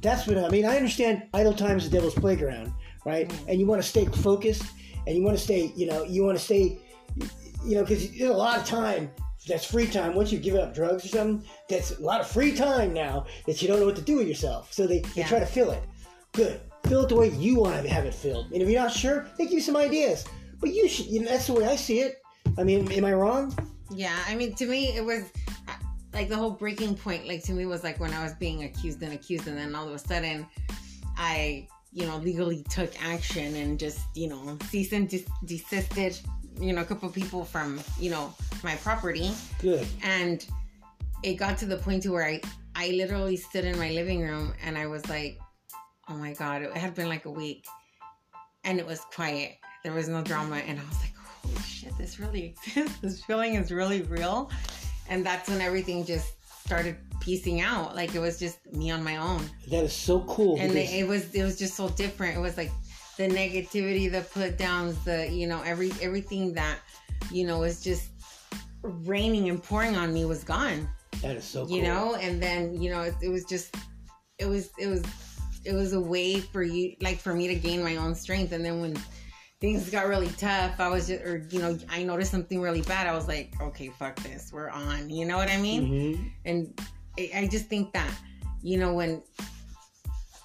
[0.00, 0.64] That's what I mean.
[0.64, 2.72] I understand idle time is the devil's playground,
[3.04, 3.28] right?
[3.28, 3.48] Mm.
[3.48, 4.64] And you want to stay focused
[5.06, 6.78] and you want to stay, you know, you want to stay,
[7.64, 9.10] you know, because there's a lot of time
[9.46, 10.14] that's free time.
[10.14, 13.60] Once you give up drugs or something, that's a lot of free time now that
[13.60, 14.72] you don't know what to do with yourself.
[14.72, 15.82] So they, they try to fill it.
[16.32, 16.60] Good.
[16.86, 18.52] Fill it the way you want to have it filled.
[18.52, 20.24] And if you're not sure, they give you some ideas.
[20.60, 22.22] But you should, you know, that's the way I see it.
[22.56, 23.56] I mean, am I wrong?
[23.90, 25.24] Yeah, I mean, to me, it was
[26.12, 27.26] like the whole breaking point.
[27.26, 29.86] Like to me, was like when I was being accused and accused, and then all
[29.88, 30.46] of a sudden,
[31.16, 36.18] I, you know, legally took action and just, you know, cease and des- desisted,
[36.60, 38.32] you know, a couple people from, you know,
[38.62, 39.86] my property, Good.
[40.02, 40.46] and
[41.22, 42.40] it got to the point to where I,
[42.76, 45.38] I literally stood in my living room and I was like,
[46.08, 47.66] oh my God, it had been like a week
[48.64, 49.56] and it was quiet.
[49.82, 50.56] There was no drama.
[50.56, 52.98] And I was like, holy shit, this really exists.
[53.00, 54.50] This feeling is really real.
[55.08, 56.32] And that's when everything just
[56.64, 57.94] started piecing out.
[57.94, 59.42] Like it was just me on my own.
[59.70, 60.58] That is so cool.
[60.58, 62.36] And because- it, it was it was just so different.
[62.36, 62.70] It was like
[63.16, 66.78] the negativity, the put downs, the you know, every everything that,
[67.32, 68.10] you know, was just
[68.82, 70.88] raining and pouring on me was gone
[71.22, 71.76] that is so cool.
[71.76, 73.74] you know and then you know it, it was just
[74.38, 75.02] it was it was
[75.64, 78.64] it was a way for you like for me to gain my own strength and
[78.64, 78.96] then when
[79.60, 83.06] things got really tough i was just or you know i noticed something really bad
[83.06, 86.30] i was like okay fuck this we're on you know what i mean Mhm.
[86.44, 86.80] and
[87.18, 88.10] I, I just think that
[88.62, 89.20] you know when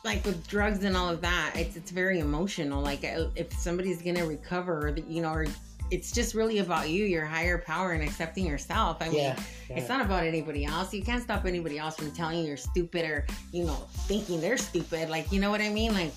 [0.03, 4.01] like with drugs and all of that it's it's very emotional like uh, if somebody's
[4.01, 5.45] gonna recover you know or
[5.91, 9.39] it's just really about you your higher power and accepting yourself i mean Yeah.
[9.69, 9.77] yeah.
[9.77, 10.91] it's not about anybody else.
[10.93, 13.75] You can't stop anybody else from telling you you're stupid or, you know,
[14.07, 15.09] thinking they're stupid.
[15.09, 15.93] Like, you know what I mean?
[15.93, 16.11] Like,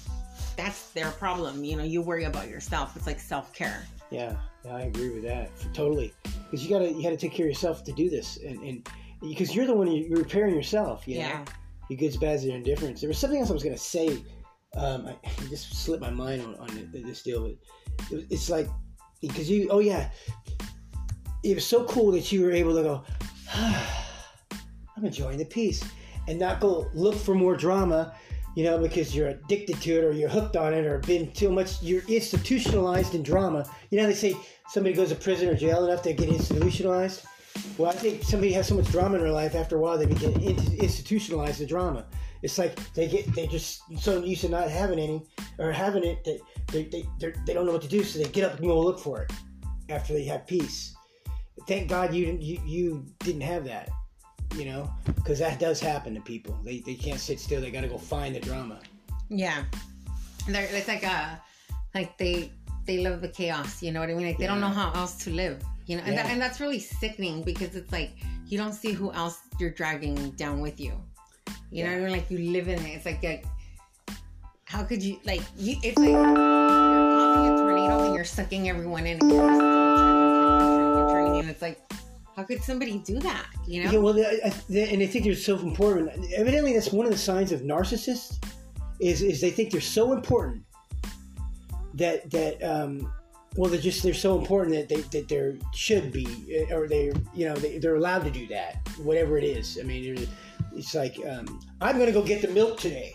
[0.56, 1.64] that's their problem.
[1.64, 2.96] You know, you worry about yourself.
[2.96, 3.84] It's like self care.
[4.10, 6.14] Yeah, yeah, I agree with that totally.
[6.44, 8.88] Because you gotta you gotta take care of yourself to do this, and and
[9.20, 11.06] because you're the one you're repairing yourself.
[11.06, 11.20] You know?
[11.20, 11.44] Yeah.
[11.88, 13.00] Your goods, bads, and indifference.
[13.00, 14.22] There was something else I was gonna say.
[14.76, 18.68] Um, I it just slipped my mind on, on this deal, but it, it's like
[19.20, 19.68] because you.
[19.70, 20.10] Oh yeah,
[21.44, 23.04] it was so cool that you were able to go.
[23.54, 25.84] I'm enjoying the piece,
[26.26, 28.14] and not go look for more drama.
[28.56, 31.50] You know, because you're addicted to it, or you're hooked on it, or been too
[31.50, 31.80] much.
[31.82, 33.70] You're institutionalized in drama.
[33.90, 34.34] You know, they say
[34.68, 37.24] somebody goes to prison or jail enough, they get institutionalized.
[37.78, 39.54] Well, I think somebody has so much drama in their life.
[39.54, 42.06] After a while, they begin to institutionalize the drama.
[42.42, 45.22] It's like they get they just so used to not having any
[45.58, 46.40] or having it that
[46.72, 48.80] they they they're, they don't know what to do, so they get up and go
[48.80, 49.32] look for it
[49.88, 50.94] after they have peace.
[51.66, 53.90] Thank God you you, you didn't have that,
[54.56, 56.58] you know, because that does happen to people.
[56.64, 57.60] They they can't sit still.
[57.60, 58.80] They got to go find the drama.
[59.28, 59.64] Yeah.
[60.48, 61.40] They're, it's like a,
[61.94, 62.52] like they,
[62.86, 63.82] they love the chaos.
[63.82, 64.26] You know what I mean?
[64.26, 65.62] Like they don't know how else to live.
[65.86, 68.12] You know, and, that, and that's really sickening because it's like
[68.46, 70.92] you don't see who else you're dragging down with you.
[71.70, 72.12] You know what I mean?
[72.12, 72.94] Like you live in it.
[72.96, 73.44] It's like, like
[74.64, 75.42] how could you like?
[75.56, 79.18] You, it's like you're causing a tornado and you're sucking everyone in.
[79.20, 81.80] And you're just turning and turning and it's like,
[82.36, 83.46] how could somebody do that?
[83.66, 83.90] You know?
[83.90, 86.10] Yeah, well, I, I, and they think they're so important.
[86.34, 88.38] Evidently, that's one of the signs of narcissists
[89.00, 90.62] is is they think they're so important
[91.94, 93.10] that that um,
[93.56, 96.26] well, they're just they're so important that they that there should be
[96.70, 99.78] or they you know they, they're allowed to do that whatever it is.
[99.80, 100.28] I mean,
[100.74, 103.14] it's like um, I'm going to go get the milk today.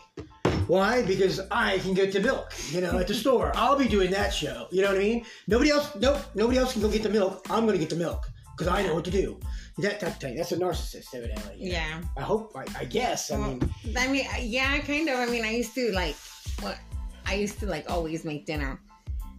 [0.65, 1.03] Why?
[1.03, 3.51] Because I can get the milk, you know, at the store.
[3.55, 4.67] I'll be doing that show.
[4.71, 5.25] You know what I mean?
[5.47, 7.45] Nobody else, nope, nobody else can go get the milk.
[7.49, 8.30] I'm going to get the milk
[8.61, 9.39] because I know what to do.
[9.79, 10.35] That type of thing.
[10.35, 11.55] That's a narcissist, evidently.
[11.57, 11.77] you know.
[11.77, 12.01] yeah.
[12.15, 12.51] I hope.
[12.55, 13.31] I, I guess.
[13.31, 15.17] I mean, I mean, yeah, kind of.
[15.17, 16.15] I mean, I used to like,
[16.59, 16.77] what?
[17.25, 18.79] I used to like always make dinner,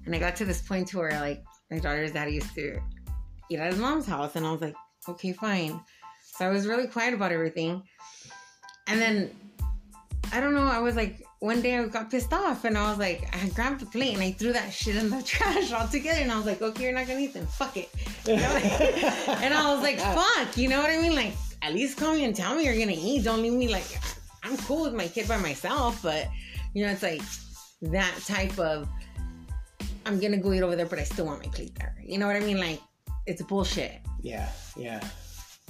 [0.06, 2.80] and I got to this point to where like my daughter's dad used to
[3.48, 4.74] eat at his mom's house, and I was like,
[5.08, 5.80] okay, fine.
[6.20, 7.80] So I was really quiet about everything,
[8.88, 9.30] and then
[10.32, 10.66] I don't know.
[10.66, 13.80] I was like, one day I got pissed off, and I was like, I grabbed
[13.80, 16.62] the plate and I threw that shit in the trash altogether, and I was like,
[16.62, 17.90] okay, you're not gonna eat them, fuck it.
[18.28, 18.42] You know?
[19.42, 21.16] and I was like, fuck, you know what I mean?
[21.16, 23.24] Like, at least call me and tell me you're gonna eat.
[23.24, 23.84] Don't leave me like,
[24.44, 26.28] I'm cool with my kid by myself, but
[26.74, 27.22] you know, it's like
[27.90, 28.88] that type of,
[30.06, 31.96] I'm gonna go eat over there, but I still want my plate there.
[32.00, 32.60] You know what I mean?
[32.60, 32.80] Like,
[33.26, 35.02] it's bullshit, yeah, yeah,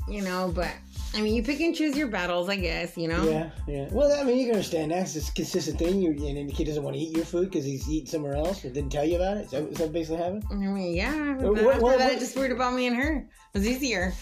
[0.06, 0.68] you know, but
[1.14, 3.28] I mean, you pick and choose your battles, I guess, you know?
[3.28, 3.88] yeah, yeah.
[3.92, 6.00] Well, I mean, you can understand that's a consistent thing.
[6.00, 8.64] You and the kid doesn't want to eat your food because he's eating somewhere else
[8.64, 9.44] and didn't tell you about it.
[9.44, 10.44] Is that, is that basically happened?
[10.50, 11.36] I mean, yeah.
[11.38, 13.28] But what- after what- that, I what- just worried about me and her.
[13.54, 14.14] It was easier.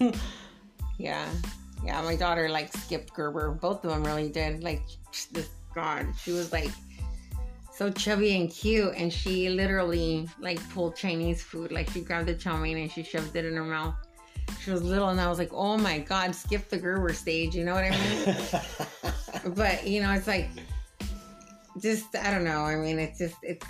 [0.98, 1.26] yeah,
[1.84, 2.02] yeah.
[2.02, 3.52] My daughter like skipped Gerber.
[3.52, 4.62] Both of them really did.
[4.62, 4.82] Like
[5.32, 6.70] this God, she was like
[7.72, 11.72] so chubby and cute, and she literally like pulled Chinese food.
[11.72, 13.94] Like she grabbed the chow mein and she shoved it in her mouth.
[14.62, 17.64] She was little, and I was like, "Oh my God, skip the Gerber stage." You
[17.64, 19.54] know what I mean?
[19.54, 20.48] but you know, it's like
[21.80, 22.62] just I don't know.
[22.62, 23.66] I mean, it's just it's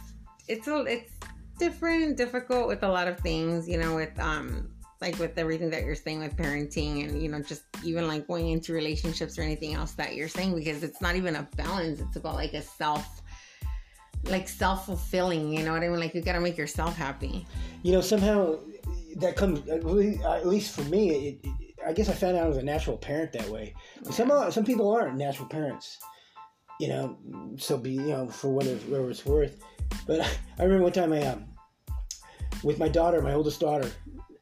[0.49, 1.13] it's a it's
[1.59, 3.69] different and difficult with a lot of things.
[3.69, 4.71] You know, with um
[5.01, 8.49] like with everything that you're saying with parenting and you know just even like going
[8.49, 12.01] into relationships or anything else that you're saying because it's not even a balance.
[12.01, 13.23] It's about like a self
[14.25, 15.53] like self fulfilling.
[15.53, 16.01] You know what I mean?
[16.01, 17.47] Like you gotta make yourself happy.
[17.83, 18.59] you know, somehow
[19.19, 21.11] that comes at least, for me.
[21.11, 23.75] It, it, I guess I found out I was a natural parent that way.
[24.03, 25.99] But some some people aren't natural parents.
[26.81, 27.19] You know,
[27.57, 29.63] so be you know for whatever, whatever it's worth.
[30.07, 30.21] But
[30.59, 31.47] I remember one time I um
[32.65, 33.91] with my daughter, my oldest daughter,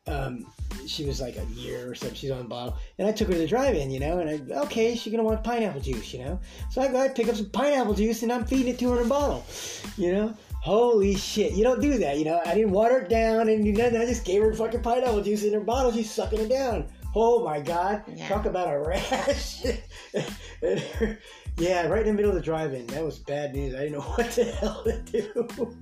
[0.07, 0.47] um,
[0.87, 2.17] she was like a year or something.
[2.17, 4.19] She's on the bottle, and I took her to the drive-in, you know.
[4.19, 6.41] And I okay, she's gonna want pineapple juice, you know.
[6.71, 9.01] So I go, I pick up some pineapple juice, and I'm feeding it to her
[9.01, 9.45] in a bottle,
[9.97, 10.35] you know.
[10.67, 12.41] Holy shit, you don't do that, you know.
[12.45, 15.53] I didn't water it down, and know, I just gave her fucking pineapple juice in
[15.53, 15.93] her bottle.
[15.93, 16.89] She's sucking it down.
[17.15, 18.29] Oh my god, Yeah.
[18.29, 19.63] talk about a rash.
[21.59, 22.87] Yeah, right in the middle of the drive-in.
[22.89, 23.75] That was bad news.
[23.77, 25.77] I didn't know what the hell to do.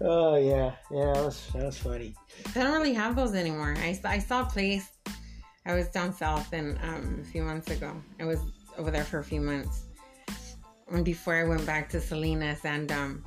[0.00, 2.14] Oh yeah, yeah, that was that was funny.
[2.56, 3.76] I don't really have those anymore.
[3.84, 4.88] I, saw- I saw a place.
[5.66, 7.94] I was down south and um, a few months ago.
[8.18, 8.40] I was
[8.78, 9.82] over there for a few months.
[10.90, 13.24] And before I went back to Salinas, and um,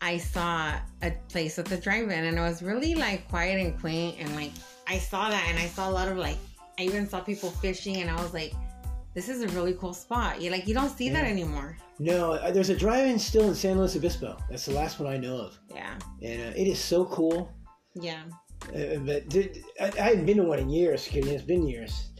[0.00, 4.16] I saw a place with a drive-in, and it was really like quiet and quaint.
[4.18, 4.52] And like
[4.88, 6.36] I saw that, and I saw a lot of like
[6.78, 8.52] I even saw people fishing, and I was like,
[9.14, 11.76] "This is a really cool spot." You like you don't see that anymore.
[11.98, 14.36] No, there's a drive-in still in San Luis Obispo.
[14.50, 17.50] That's the last one I know of, Yeah, and uh, it is so cool.
[17.94, 18.24] yeah,
[18.74, 21.06] Uh, but th- I, I hadn't been to one in years.
[21.08, 22.10] 'cause It's been years.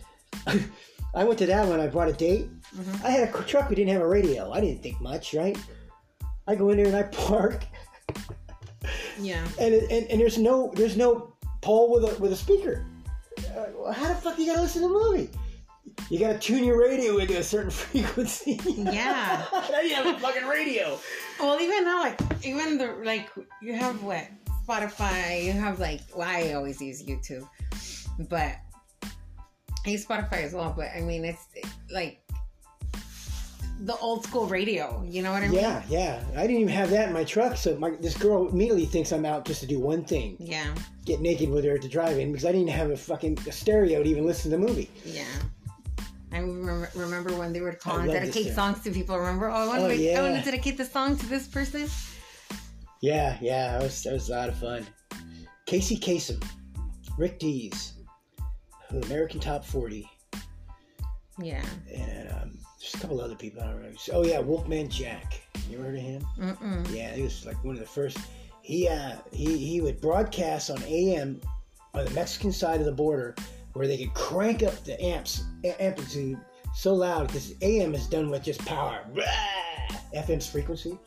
[1.17, 1.81] I went to that one.
[1.81, 2.51] I brought a date.
[2.77, 3.05] Mhm.
[3.05, 3.71] I had a truck.
[3.71, 4.53] We didn't have a radio.
[4.53, 5.57] I didn't think much, right?
[6.47, 7.65] I go in there and I park,
[9.19, 9.45] yeah.
[9.59, 12.85] and it, and, and there's no there's no pole with a with a speaker.
[13.39, 15.31] Uh, well, how the fuck you gotta listen to the movie?
[16.11, 18.61] You gotta tune your radio into a certain frequency.
[18.67, 19.45] Yeah.
[19.73, 20.99] now you have a fucking radio.
[21.41, 23.31] Well, even now, like even the like
[23.63, 24.29] you have what
[24.69, 27.49] Spotify, you have like well, I always use YouTube,
[28.29, 28.57] but
[29.87, 30.75] I use Spotify as well.
[30.77, 31.47] But I mean, it's
[31.91, 32.21] like
[33.81, 35.05] the old school radio.
[35.07, 35.61] You know what I mean?
[35.61, 36.23] Yeah, yeah.
[36.37, 39.25] I didn't even have that in my truck, so my, this girl immediately thinks I'm
[39.25, 40.75] out just to do one thing: Yeah,
[41.05, 44.03] get naked with her at the drive-in because I didn't have a fucking a stereo
[44.03, 44.91] to even listen to the movie.
[45.05, 45.25] yeah.
[46.33, 49.17] I remember, remember when they would call and dedicate songs to people.
[49.19, 49.49] Remember?
[49.49, 50.21] Oh, I want, Oh, to, I yeah.
[50.21, 51.89] want to dedicate the song to this person.
[53.01, 53.73] Yeah, yeah.
[53.73, 54.87] That was that was a lot of fun.
[55.67, 56.43] Casey Kasem,
[57.17, 57.93] Rick Dees,
[58.91, 60.09] American Top 40,
[61.39, 61.65] Yeah.
[61.93, 63.99] and um, there's a couple other people I don't remember.
[64.13, 65.41] Oh yeah, Wolfman Jack.
[65.71, 66.25] You heard of him?
[66.39, 66.95] Mm-mm.
[66.95, 68.19] Yeah, he was like one of the first.
[68.63, 71.41] He uh, he he would broadcast on AM
[71.95, 73.35] on the Mexican side of the border,
[73.73, 75.45] where they could crank up the amps
[75.81, 76.39] amplitude
[76.75, 79.01] so loud because AM is done with just power.
[80.15, 80.99] FM's frequency,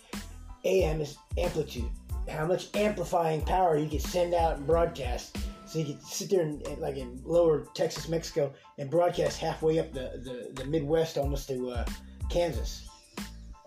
[0.65, 1.89] AM is amplitude.
[2.30, 5.36] How much amplifying power you can send out and broadcast.
[5.70, 9.93] So you could sit there and, like in lower Texas, Mexico, and broadcast halfway up
[9.93, 11.86] the, the, the Midwest almost to uh,
[12.30, 12.89] Kansas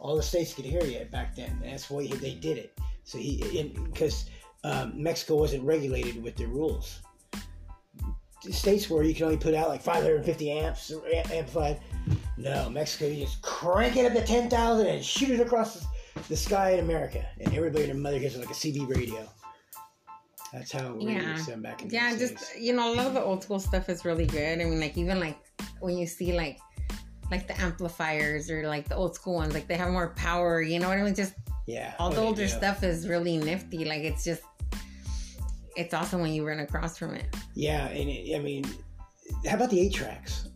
[0.02, 1.56] all the states could hear you back then.
[1.64, 2.76] That's why they did it.
[3.04, 4.28] So he, because
[4.64, 7.00] um, Mexico wasn't regulated with their rules.
[8.40, 10.92] States where you can only put out like 550 amps
[11.30, 11.80] amplified.
[12.36, 15.86] No, Mexico, you just crank it up to 10,000 and shoot it across
[16.28, 19.28] the, sky in America, and everybody and their mother gets like a CB radio.
[20.52, 21.44] That's how radio Yeah.
[21.46, 22.50] done back in Yeah, just days.
[22.60, 24.60] you know, a lot of the old school stuff is really good.
[24.60, 25.38] I mean, like even like
[25.80, 26.58] when you see like
[27.30, 30.60] like the amplifiers or like the old school ones, like they have more power.
[30.60, 31.14] You know what I mean?
[31.14, 31.34] Just
[31.66, 31.94] yeah.
[31.98, 32.48] all oh, the older do.
[32.48, 33.84] stuff is really nifty.
[33.86, 34.42] Like it's just
[35.74, 37.34] it's awesome when you run across from it.
[37.54, 38.64] Yeah, and it, I mean,
[39.46, 40.48] how about the eight tracks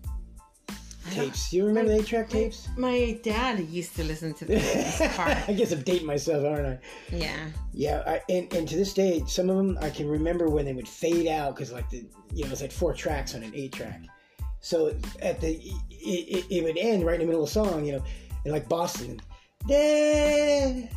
[1.22, 1.50] tapes?
[1.50, 2.68] Do you remember the eight track tapes?
[2.76, 5.00] My dad used to listen to this.
[5.00, 6.78] I guess I'm dating myself, aren't I?
[7.10, 10.64] Yeah, Yeah, I, and, and to this day, some of them I can remember when
[10.64, 13.52] they would fade out because like the you know it's like four tracks on an
[13.54, 14.02] eight track.
[14.60, 17.84] So at the it, it, it would end right in the middle of the song,
[17.84, 18.04] you know,
[18.44, 19.20] and like Boston.
[19.66, 20.88] Da-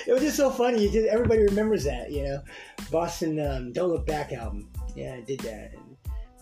[0.06, 0.84] it was just so funny.
[0.84, 2.42] You just, everybody remembers that, you know.
[2.90, 4.68] Boston um, "Don't Look Back" album.
[4.94, 5.72] Yeah, I did that.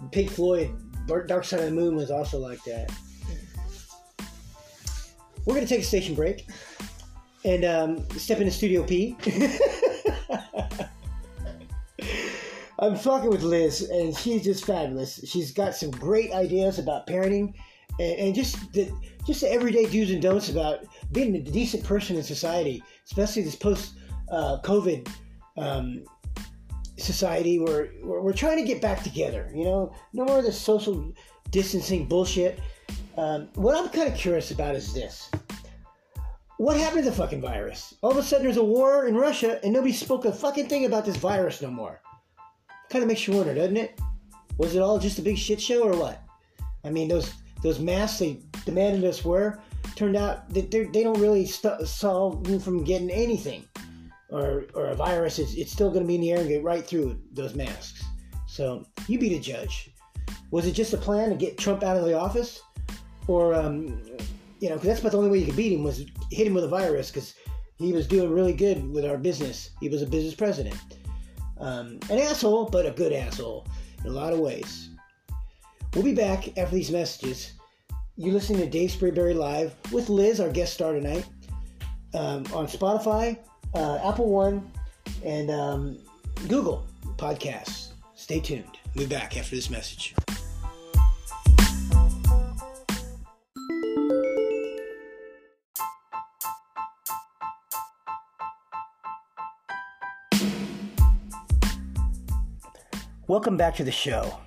[0.00, 0.70] And Pink Floyd
[1.06, 2.92] Dark Side of the Moon was also like that.
[5.44, 6.46] We're gonna take a station break
[7.44, 9.16] and um, step into Studio P.
[12.78, 15.20] I'm talking with Liz, and she's just fabulous.
[15.24, 17.54] She's got some great ideas about parenting,
[17.98, 18.92] and, and just the
[19.26, 20.80] just the everyday do's and don'ts about
[21.12, 23.94] being a decent person in society, especially this post
[24.30, 25.08] uh, COVID
[25.56, 26.04] um,
[26.98, 29.50] society where, where we're trying to get back together.
[29.54, 31.12] You know, no more of this social
[31.50, 32.60] distancing bullshit.
[33.16, 35.30] Um, what I'm kind of curious about is this.
[36.58, 37.94] What happened to the fucking virus?
[38.02, 40.84] All of a sudden there's a war in Russia and nobody spoke a fucking thing
[40.84, 42.00] about this virus no more.
[42.90, 44.00] Kind of makes you wonder, doesn't it?
[44.58, 46.22] Was it all just a big shit show or what?
[46.84, 47.32] I mean, those
[47.64, 49.58] those masks they demanded us wear
[49.96, 53.64] turned out that they're- don't really st- solve you from getting anything.
[54.30, 56.64] Or, or a virus, it's, it's still going to be in the air and get
[56.64, 58.04] right through those masks.
[58.46, 59.90] So you be the judge.
[60.50, 62.60] Was it just a plan to get Trump out of the office?
[63.28, 64.02] Or, um,
[64.60, 66.54] you know, because that's about the only way you could beat him was hit him
[66.54, 67.34] with a virus because
[67.78, 69.70] he was doing really good with our business.
[69.80, 70.76] He was a business president.
[71.58, 73.66] Um, an asshole, but a good asshole
[74.04, 74.90] in a lot of ways.
[75.94, 77.52] We'll be back after these messages.
[78.16, 81.24] You're listening to Dave Sprayberry Live with Liz, our guest star tonight,
[82.14, 83.38] um, on Spotify,
[83.74, 84.68] uh, Apple One,
[85.24, 85.98] and um,
[86.48, 86.84] Google
[87.16, 87.92] Podcasts.
[88.16, 88.76] Stay tuned.
[88.96, 90.16] We'll be back after this message.
[103.28, 104.40] Welcome back to the show.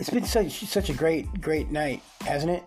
[0.00, 2.64] It's been such such a great great night, hasn't it?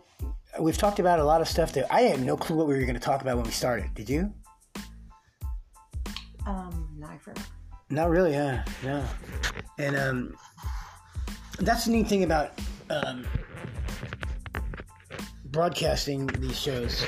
[0.59, 2.81] We've talked about a lot of stuff that I had no clue what we were
[2.81, 3.91] going to talk about when we started.
[3.95, 4.31] Did you?
[6.45, 7.43] Um, no, I forgot.
[7.89, 8.59] Not really, huh?
[8.84, 9.03] No.
[9.79, 10.36] And um,
[11.57, 12.51] that's the neat thing about
[12.91, 13.25] um,
[15.45, 17.03] broadcasting these shows.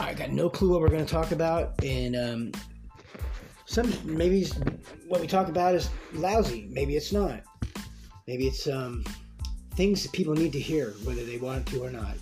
[0.00, 2.52] I got no clue what we're going to talk about, and um,
[3.64, 4.44] some maybe
[5.06, 6.66] what we talk about is lousy.
[6.68, 7.42] Maybe it's not.
[8.26, 9.04] Maybe it's um,
[9.76, 12.16] things that people need to hear, whether they want to or not.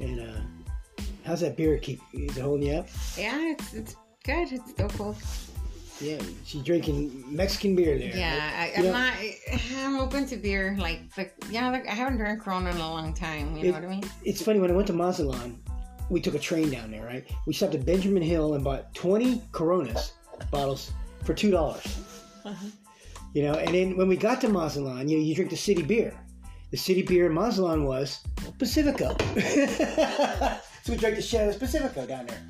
[0.00, 2.00] And uh, how's that beer keep?
[2.12, 2.88] Is it holding you up?
[3.16, 4.52] Yeah, it's it's good.
[4.52, 5.16] It's still cold.
[6.00, 8.14] Yeah, she's drinking Mexican beer there.
[8.14, 9.14] Yeah, I, I'm not.
[9.76, 10.76] I'm open to beer.
[10.78, 13.56] Like, like yeah, like I haven't drank Corona in a long time.
[13.56, 14.04] You know what I mean?
[14.22, 15.58] It's funny when I went to Mazatlan,
[16.10, 17.26] we took a train down there, right?
[17.46, 20.12] We stopped at Benjamin Hill and bought 20 Coronas
[20.50, 20.92] bottles
[21.24, 21.98] for two dollars.
[22.44, 22.66] Uh-huh.
[23.36, 25.82] You know, and then when we got to Mazatlan, you know, you drink the city
[25.82, 26.18] beer.
[26.70, 28.20] The city beer in Mazatlan was
[28.58, 29.14] Pacifico.
[30.82, 32.40] so we drank the shit out of Pacifico down there.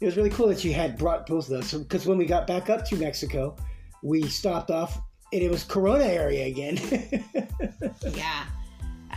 [0.00, 1.74] It was really cool that you had brought both of those.
[1.74, 3.54] Because when we got back up to Mexico,
[4.02, 4.98] we stopped off
[5.34, 6.78] and it was Corona area again.
[8.14, 8.46] Yeah.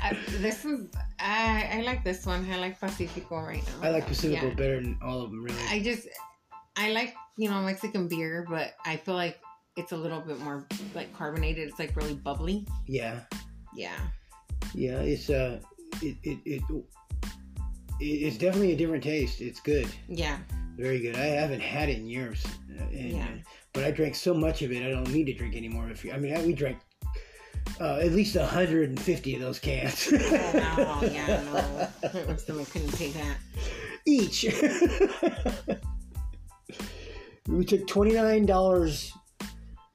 [0.03, 0.89] Uh, this is.
[1.19, 2.45] I I like this one.
[2.51, 3.87] I like Pacifico right now.
[3.87, 4.55] I like Pacifico Yeah.
[4.55, 5.63] better than all of them, really.
[5.69, 6.09] I just.
[6.75, 9.39] I like you know Mexican beer, but I feel like
[9.77, 11.69] it's a little bit more like carbonated.
[11.69, 12.67] It's like really bubbly.
[12.87, 13.21] Yeah.
[13.75, 13.97] Yeah.
[14.73, 14.99] Yeah.
[14.99, 15.59] It's uh,
[16.01, 16.61] it it, it
[17.99, 19.41] it's definitely a different taste.
[19.41, 19.87] It's good.
[20.07, 20.37] Yeah.
[20.77, 21.15] Very good.
[21.15, 22.43] I haven't had it in years.
[22.79, 23.27] Uh, and, yeah.
[23.73, 25.89] But I drank so much of it, I don't need to drink anymore.
[25.89, 26.79] If you, I mean, I, we drank
[27.79, 30.09] uh, at least 150 of those cans.
[30.11, 32.35] oh, no, yeah, no.
[32.37, 33.37] Someone couldn't take that.
[34.05, 34.43] Each.
[37.47, 39.11] we took $29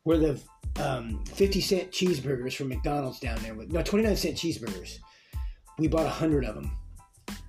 [0.06, 0.40] were the
[0.80, 4.98] um, 50 cent cheeseburgers from McDonald's down there with no 29 cent cheeseburgers.
[5.78, 6.70] We bought 100 of them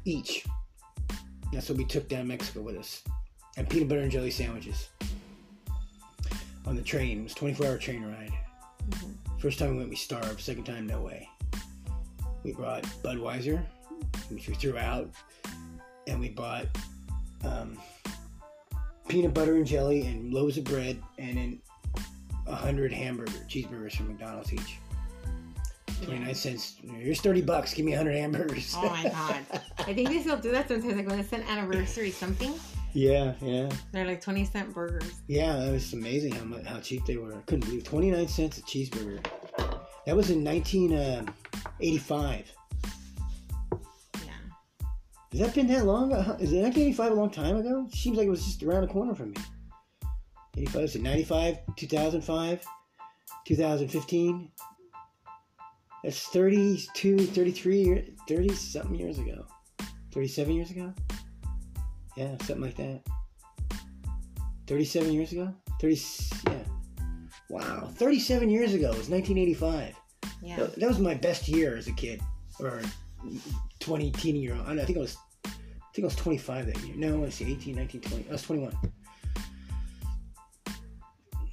[0.04, 0.46] each.
[1.54, 3.04] That's what we took down Mexico with us.
[3.56, 4.90] And peanut butter and jelly sandwiches
[6.66, 7.20] on the train.
[7.20, 8.34] It was 24 hour train ride.
[8.90, 9.40] Mm-hmm.
[9.40, 10.42] First time we went, we starved.
[10.42, 11.30] Second time, no way.
[12.44, 13.64] We brought Budweiser,
[14.30, 15.10] which we threw out,
[16.08, 16.66] and we bought
[17.44, 17.78] um,
[19.08, 21.62] peanut butter and jelly and loaves of bread and then.
[22.48, 24.80] 100 hamburger cheeseburgers from McDonald's each.
[26.04, 26.76] 29 cents.
[26.84, 27.74] Here's 30 bucks.
[27.74, 28.76] Give me 100 hamburgers.
[28.78, 29.62] Oh my God.
[29.80, 30.96] I think they still do that sometimes.
[30.96, 32.54] Like when it's an anniversary something.
[32.94, 33.70] Yeah, yeah.
[33.92, 35.12] They're like 20 cent burgers.
[35.28, 37.34] Yeah, it was amazing how much, how cheap they were.
[37.34, 39.26] I couldn't believe 29 cents a cheeseburger.
[40.06, 42.52] That was in 1985.
[43.72, 43.78] Uh,
[44.26, 44.32] yeah.
[45.32, 46.14] Has that been that long?
[46.14, 47.88] Uh, is 1985 a long time ago?
[47.92, 49.38] Seems like it was just around the corner from me.
[50.58, 52.66] 85, is 95, 2005,
[53.46, 54.52] 2015?
[56.04, 59.46] That's 32, 33, year- 30 something years ago.
[60.12, 60.94] 37 years ago?
[62.16, 63.02] Yeah, something like that.
[64.66, 65.54] 37 years ago?
[65.80, 66.02] 30,
[66.48, 66.64] yeah.
[67.50, 69.96] Wow, 37 years ago it was 1985.
[70.42, 70.56] Yeah.
[70.58, 72.22] That, that was my best year as a kid,
[72.60, 72.82] or
[73.80, 74.68] 20 teen year old.
[74.68, 75.50] I, know, I think I was, I
[75.94, 76.96] think I was 25 that year.
[76.96, 78.26] No, let's see, 18, 19, 20.
[78.28, 78.74] I was 21.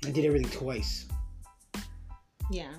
[0.07, 1.07] I did everything twice.
[2.51, 2.71] Yeah.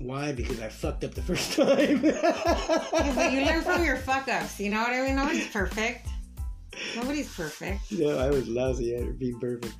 [0.00, 0.32] Why?
[0.32, 2.04] Because I fucked up the first time.
[2.04, 4.60] Yeah, but you learn from your fuck ups.
[4.60, 5.16] You know what I mean?
[5.16, 6.08] Nobody's perfect.
[6.96, 7.90] Nobody's perfect.
[7.92, 9.74] no, I was lousy at it, being perfect.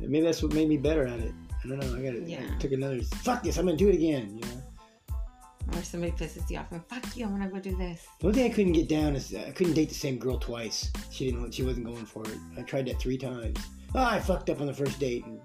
[0.00, 1.32] And maybe that's what made me better at it.
[1.64, 1.96] I don't know.
[1.96, 2.42] I got to Yeah.
[2.58, 3.00] took another.
[3.02, 3.56] Fuck this!
[3.56, 4.34] I'm gonna do it again.
[4.36, 4.62] You know.
[5.78, 8.06] Or somebody pisses you off and fuck you, I'm gonna go do this.
[8.20, 10.92] The only thing I couldn't get down is I couldn't date the same girl twice.
[11.10, 11.52] She didn't.
[11.54, 12.36] She wasn't going for it.
[12.58, 13.58] I tried that three times.
[13.96, 15.40] Oh, I fucked up on the first date and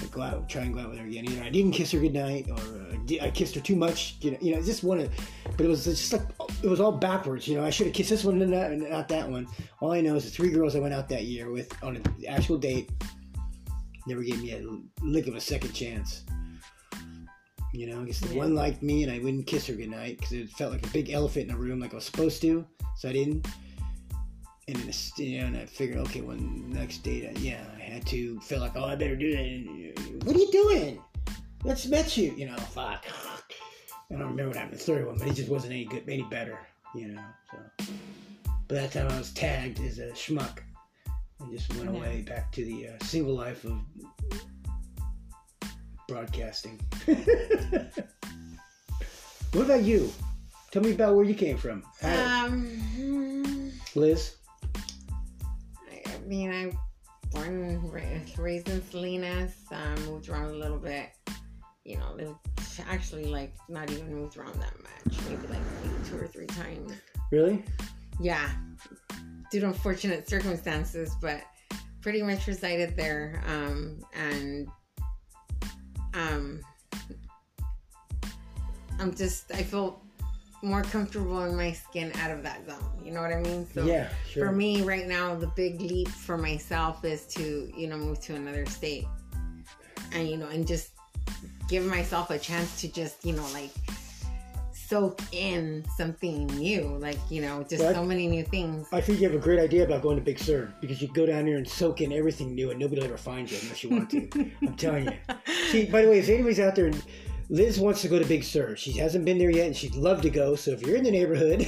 [0.00, 1.26] I go out, try and go out with her again.
[1.26, 4.16] Either I didn't kiss her goodnight, or uh, I I kissed her too much.
[4.20, 5.10] You know, you know, just one of.
[5.56, 6.22] But it was just like
[6.62, 7.46] it was all backwards.
[7.46, 9.46] You know, I should have kissed this one and not, and not that one.
[9.80, 12.04] All I know is the three girls I went out that year with on an
[12.28, 12.90] actual date
[14.06, 14.62] never gave me a
[15.04, 16.24] lick of a second chance.
[17.72, 18.38] You know, I guess the Yeah.
[18.38, 21.10] one liked me, and I wouldn't kiss her goodnight because it felt like a big
[21.10, 22.64] elephant in the room, like I was supposed to,
[22.96, 23.46] so I didn't.
[24.68, 28.04] And it's- you know, and I figured, okay, well, next date, I, yeah, I had
[28.06, 30.24] to feel like, oh, I better do that.
[30.24, 31.00] What are you doing?
[31.62, 32.34] Let's met you.
[32.36, 33.04] You know, fuck.
[34.10, 36.02] I don't remember what happened to the third one, but it just wasn't any good,
[36.08, 36.58] any better.
[36.94, 37.58] You know, so.
[38.68, 40.58] But that time I was tagged as a schmuck,
[41.40, 43.78] and just went away back to the uh, single life of
[46.08, 46.80] broadcasting.
[49.52, 50.10] what about you?
[50.70, 54.35] Tell me about where you came from, How- Um, Liz.
[56.26, 56.72] I mean, I
[57.30, 59.54] born and raised in Salinas.
[59.70, 61.10] Um, moved around a little bit.
[61.84, 62.34] You know, lived
[62.88, 65.16] actually like not even moved around that much.
[65.28, 66.94] Maybe like maybe two or three times.
[67.30, 67.62] Really?
[68.20, 68.50] Yeah,
[69.52, 71.42] due to unfortunate circumstances, but
[72.00, 73.40] pretty much resided there.
[73.46, 74.68] Um, and
[76.14, 76.60] um,
[78.98, 80.02] I'm just I feel
[80.66, 82.82] more comfortable in my skin out of that zone.
[83.04, 83.66] You know what I mean?
[83.72, 84.46] So yeah, sure.
[84.46, 88.34] for me right now the big leap for myself is to you know move to
[88.34, 89.06] another state
[90.12, 90.90] and you know and just
[91.68, 93.70] give myself a chance to just you know like
[94.72, 97.94] soak in something new like you know just Right.
[97.94, 100.38] so many new things I think you have a great idea about going to Big
[100.38, 103.16] Sur because you go down there and soak in everything new, and nobody will ever
[103.18, 104.28] find you unless you want to.
[104.62, 105.16] I'm telling you.
[105.70, 106.90] See, by the way, if anybody's out there,
[107.48, 108.76] Liz wants to go to Big Sur.
[108.76, 110.56] She hasn't been there yet, and she'd love to go.
[110.56, 111.62] So if you're in the neighborhood,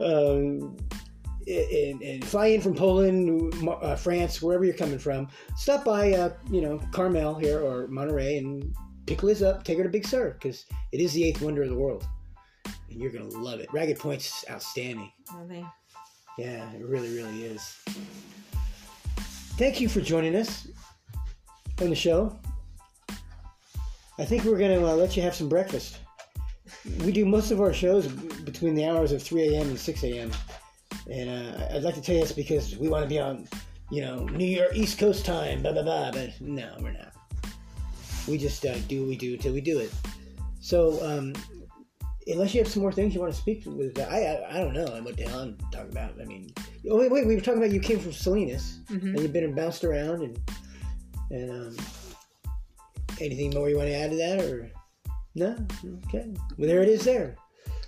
[0.00, 0.76] um,
[1.46, 6.32] and, and fly in from Poland, uh, France, wherever you're coming from, stop by, uh,
[6.50, 8.74] you know, Carmel here or Monterey, and
[9.06, 11.68] pick Liz up, take her to Big Sur because it is the eighth wonder of
[11.68, 12.04] the world,
[12.64, 13.72] and you're gonna love it.
[13.72, 15.12] Ragged Point's outstanding.
[15.48, 15.64] They?
[16.38, 17.62] Yeah, it really, really is.
[19.56, 20.66] Thank you for joining us
[21.80, 22.38] on the show.
[24.18, 25.98] I think we're going to uh, let you have some breakfast.
[27.04, 29.68] We do most of our shows between the hours of 3 a.m.
[29.68, 30.30] and 6 a.m.
[31.10, 33.48] And uh, I'd like to tell you because we want to be on,
[33.90, 36.10] you know, New York East Coast time, blah, blah, blah.
[36.12, 37.12] But no, we're not.
[38.28, 39.92] We just uh, do what we do until we do it.
[40.60, 41.32] So, um,
[42.28, 44.74] unless you have some more things you want to speak with, I I, I don't
[44.74, 46.12] know what the hell I'm talking about.
[46.20, 46.52] I mean,
[46.88, 49.02] oh, wait, wait, we were talking about you came from Salinas Mhm.
[49.14, 50.38] and you've been and bounced around and
[51.30, 51.76] and um,
[53.22, 54.70] anything more you want to add to that or
[55.34, 55.56] no?
[56.08, 57.04] Okay, well there it is.
[57.04, 57.36] There,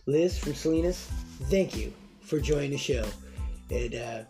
[0.07, 1.09] Liz from Salinas.
[1.51, 3.07] Thank you for joining the show,
[3.71, 4.23] and uh,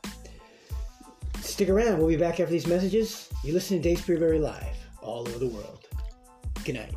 [1.40, 1.98] stick around.
[1.98, 3.28] We'll be back after these messages.
[3.42, 5.86] You listen to Dave Sprayberry live all over the world.
[6.64, 6.94] Good night.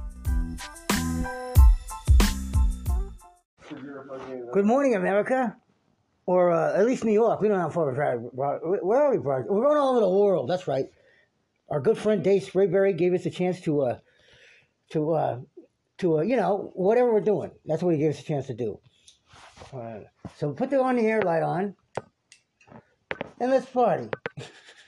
[4.53, 5.55] Good morning, America.
[6.25, 7.41] Or uh, at least New York.
[7.41, 7.93] We don't have far.
[7.93, 10.49] Where are we, We're going all over the world.
[10.49, 10.85] That's right.
[11.69, 13.97] Our good friend Dave Sprayberry gave us a chance to, uh,
[14.91, 15.39] to, uh,
[15.97, 17.51] to, uh, you know, whatever we're doing.
[17.65, 18.79] That's what he gave us a chance to do.
[19.73, 19.99] Uh,
[20.37, 21.75] so put the on the air light on,
[23.39, 24.09] and let's party.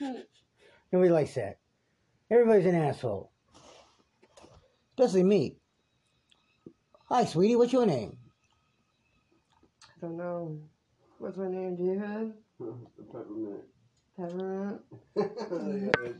[0.92, 1.58] Nobody likes that.
[2.30, 3.30] Everybody's an asshole,
[4.92, 5.56] especially me.
[7.08, 7.56] Hi, sweetie.
[7.56, 8.16] What's your name?
[9.84, 10.58] I don't know.
[11.18, 11.76] What's my name?
[11.76, 12.32] Do you have?
[13.12, 13.64] Peppermint.
[14.20, 14.80] Peppermint?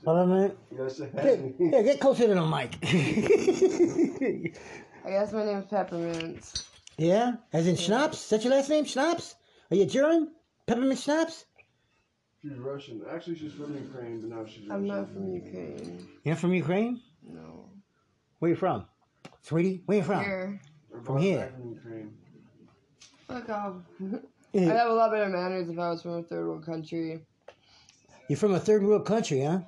[0.05, 0.59] Hold on a minute.
[0.77, 2.77] Yes, Get, yeah, get closer to the mic.
[5.05, 6.65] I guess my name's Peppermint.
[6.97, 7.33] yeah?
[7.53, 8.25] As in Schnapps?
[8.25, 8.85] Is that your last name?
[8.85, 9.35] Schnapps?
[9.71, 10.31] Are you German?
[10.67, 11.45] Peppermint Schnapps?
[12.41, 13.03] She's Russian.
[13.13, 14.73] Actually, she's from Ukraine, but now she's Russian.
[14.73, 16.09] I'm not from Ukraine.
[16.25, 17.01] You're from Ukraine?
[17.23, 17.69] No.
[18.39, 18.87] Where you from?
[19.43, 20.25] Sweetie, where you from?
[20.25, 20.61] Here.
[21.05, 21.39] From here.
[21.39, 22.15] back From Ukraine.
[23.29, 23.75] Fuck off.
[24.55, 27.21] I'd have a lot better manners if I was from a third world country.
[28.31, 29.59] You're from a third world country, huh?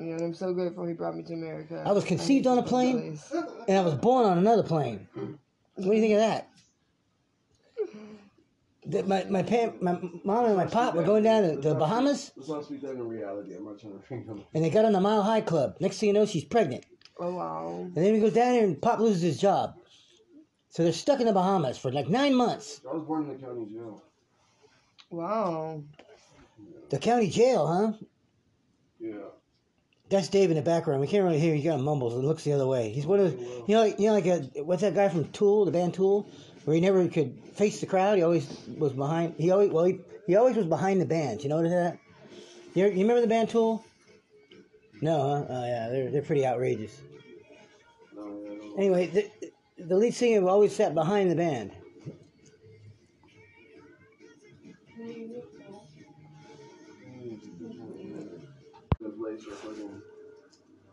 [0.00, 1.82] You know, and I'm so grateful he brought me to America.
[1.84, 3.20] I was conceived on a plane?
[3.68, 5.06] And I was born on another plane.
[5.74, 6.48] What do you think of that?
[8.86, 12.32] That my my, pa- my mom and my pop were going down to the Bahamas,
[12.38, 13.54] Let's not speak that in reality.
[13.54, 14.42] I'm not trying to bring them.
[14.54, 15.76] and they got on the Mile High Club.
[15.80, 16.86] Next thing you know, she's pregnant.
[17.20, 17.80] Oh, wow.
[17.94, 19.74] And then he goes down there, and Pop loses his job.
[20.70, 22.80] So they're stuck in the Bahamas for like nine months.
[22.90, 24.02] I was born in the county jail.
[25.10, 25.82] Wow.
[26.90, 27.92] The county jail, huh?
[29.00, 29.16] Yeah.
[30.08, 31.00] That's Dave in the background.
[31.00, 31.54] We can't really hear.
[31.54, 32.90] He kind of mumbles and looks the other way.
[32.90, 35.64] He's one of you know, like, you know, like a, what's that guy from Tool,
[35.64, 36.28] the band Tool,
[36.64, 38.16] where he never could face the crowd.
[38.16, 38.46] He always
[38.78, 39.34] was behind.
[39.36, 39.98] He always, well, he,
[40.28, 41.42] he always was behind the band.
[41.42, 41.98] You notice that?
[42.74, 43.84] You, you remember the band Tool?
[45.00, 45.46] No, huh?
[45.48, 47.00] Oh yeah, they're they're pretty outrageous.
[48.14, 51.72] No, I don't Anyway, the, the lead singer always sat behind the band.
[59.36, 60.02] Those laser fucking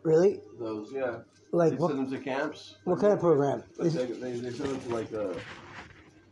[0.04, 0.42] Really?
[0.60, 1.20] those, yeah.
[1.52, 1.92] Like they what?
[1.92, 2.76] send them to camps.
[2.84, 3.64] What kind of program?
[3.80, 5.34] Is- they, they, they send them to like uh,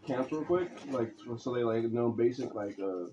[0.05, 3.05] camps real quick, like so they like know basic like uh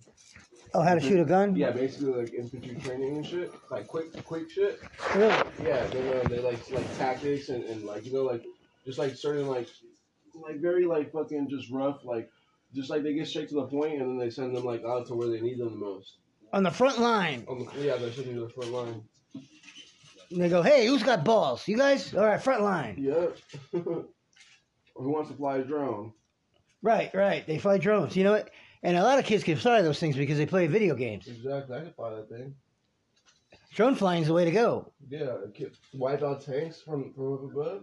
[0.75, 1.55] oh, how to shoot a gun?
[1.55, 4.81] yeah basically like infantry training and shit, like quick quick shit.
[5.15, 5.35] Really?
[5.63, 8.43] Yeah, they know they like like tactics and, and like you know like
[8.85, 9.69] just like certain like
[10.35, 12.31] like very like fucking just rough like
[12.75, 15.07] just like they get straight to the point and then they send them like out
[15.07, 16.19] to where they need them the most.
[16.53, 17.45] On the front line.
[17.49, 19.03] On the, yeah, they send you to the front line.
[20.31, 21.67] And they go, hey, who's got balls?
[21.67, 22.15] You guys?
[22.15, 22.97] All right, front line.
[22.99, 23.39] Yep.
[24.99, 26.13] Who wants to fly a drone?
[26.83, 27.47] Right, right.
[27.47, 28.17] They fly drones.
[28.17, 28.51] You know what?
[28.83, 31.27] And a lot of kids can fly those things because they play video games.
[31.29, 32.55] Exactly, I can fly that thing.
[33.75, 34.93] Drone flying is the way to go.
[35.09, 35.37] Yeah,
[35.95, 37.83] wipe out tanks from from above.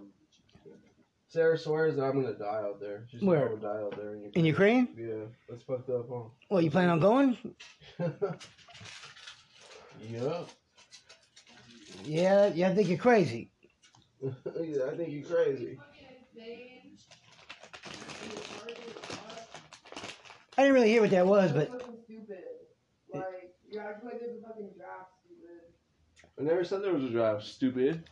[1.36, 3.06] Sarah swears that I'm gonna die out there.
[3.12, 3.49] She's Where?
[3.49, 4.32] gonna die out there in Ukraine.
[4.36, 4.88] In Ukraine?
[4.98, 6.07] Yeah, that's fucked up,
[6.49, 7.38] Well, you plan on going?
[7.98, 8.10] huh?
[10.10, 10.49] yep.
[12.06, 12.70] Yeah, yeah.
[12.70, 13.52] I think you're crazy.
[14.22, 15.78] yeah, I think you're crazy.
[20.57, 22.38] I didn't really hear what that was, but fucking stupid.
[23.14, 23.26] Like,
[23.70, 26.40] you act like there's a fucking draft, stupid.
[26.40, 27.44] I never said there was a draft.
[27.44, 28.06] Stupid.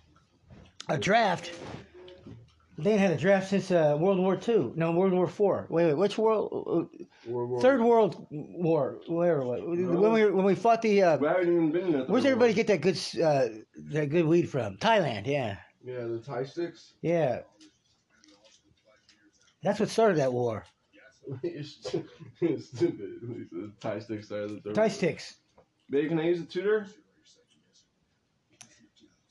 [0.90, 1.54] a draft.
[2.78, 4.72] They ain't had a draft since uh, World War II.
[4.76, 5.68] No, World War Four.
[5.70, 5.94] Wait, wait.
[5.98, 6.50] Which world?
[6.52, 8.98] uh, World War- Third World War.
[9.08, 9.42] Where?
[9.42, 11.04] When we when we fought the.
[11.04, 13.50] Uh, We haven't even been where's everybody get that good uh,
[13.92, 14.78] that good weed from?
[14.78, 15.28] Thailand.
[15.28, 16.94] Yeah, Yeah, the Thai sticks.
[17.02, 17.42] yeah.
[19.62, 20.66] That's what started that war.
[21.44, 22.10] you're stupid.
[22.42, 24.76] The Thai sticks are the third.
[24.76, 25.36] Thai sticks.
[25.90, 26.88] Babe, can I use a tutor?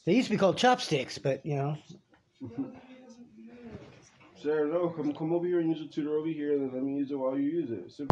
[0.06, 1.76] They used to be called chopsticks, but you know.
[4.42, 6.96] Sarah, no, come come over here and use a tutor over here, and let me
[6.96, 7.92] use it while you use it.
[7.92, 8.10] Simple.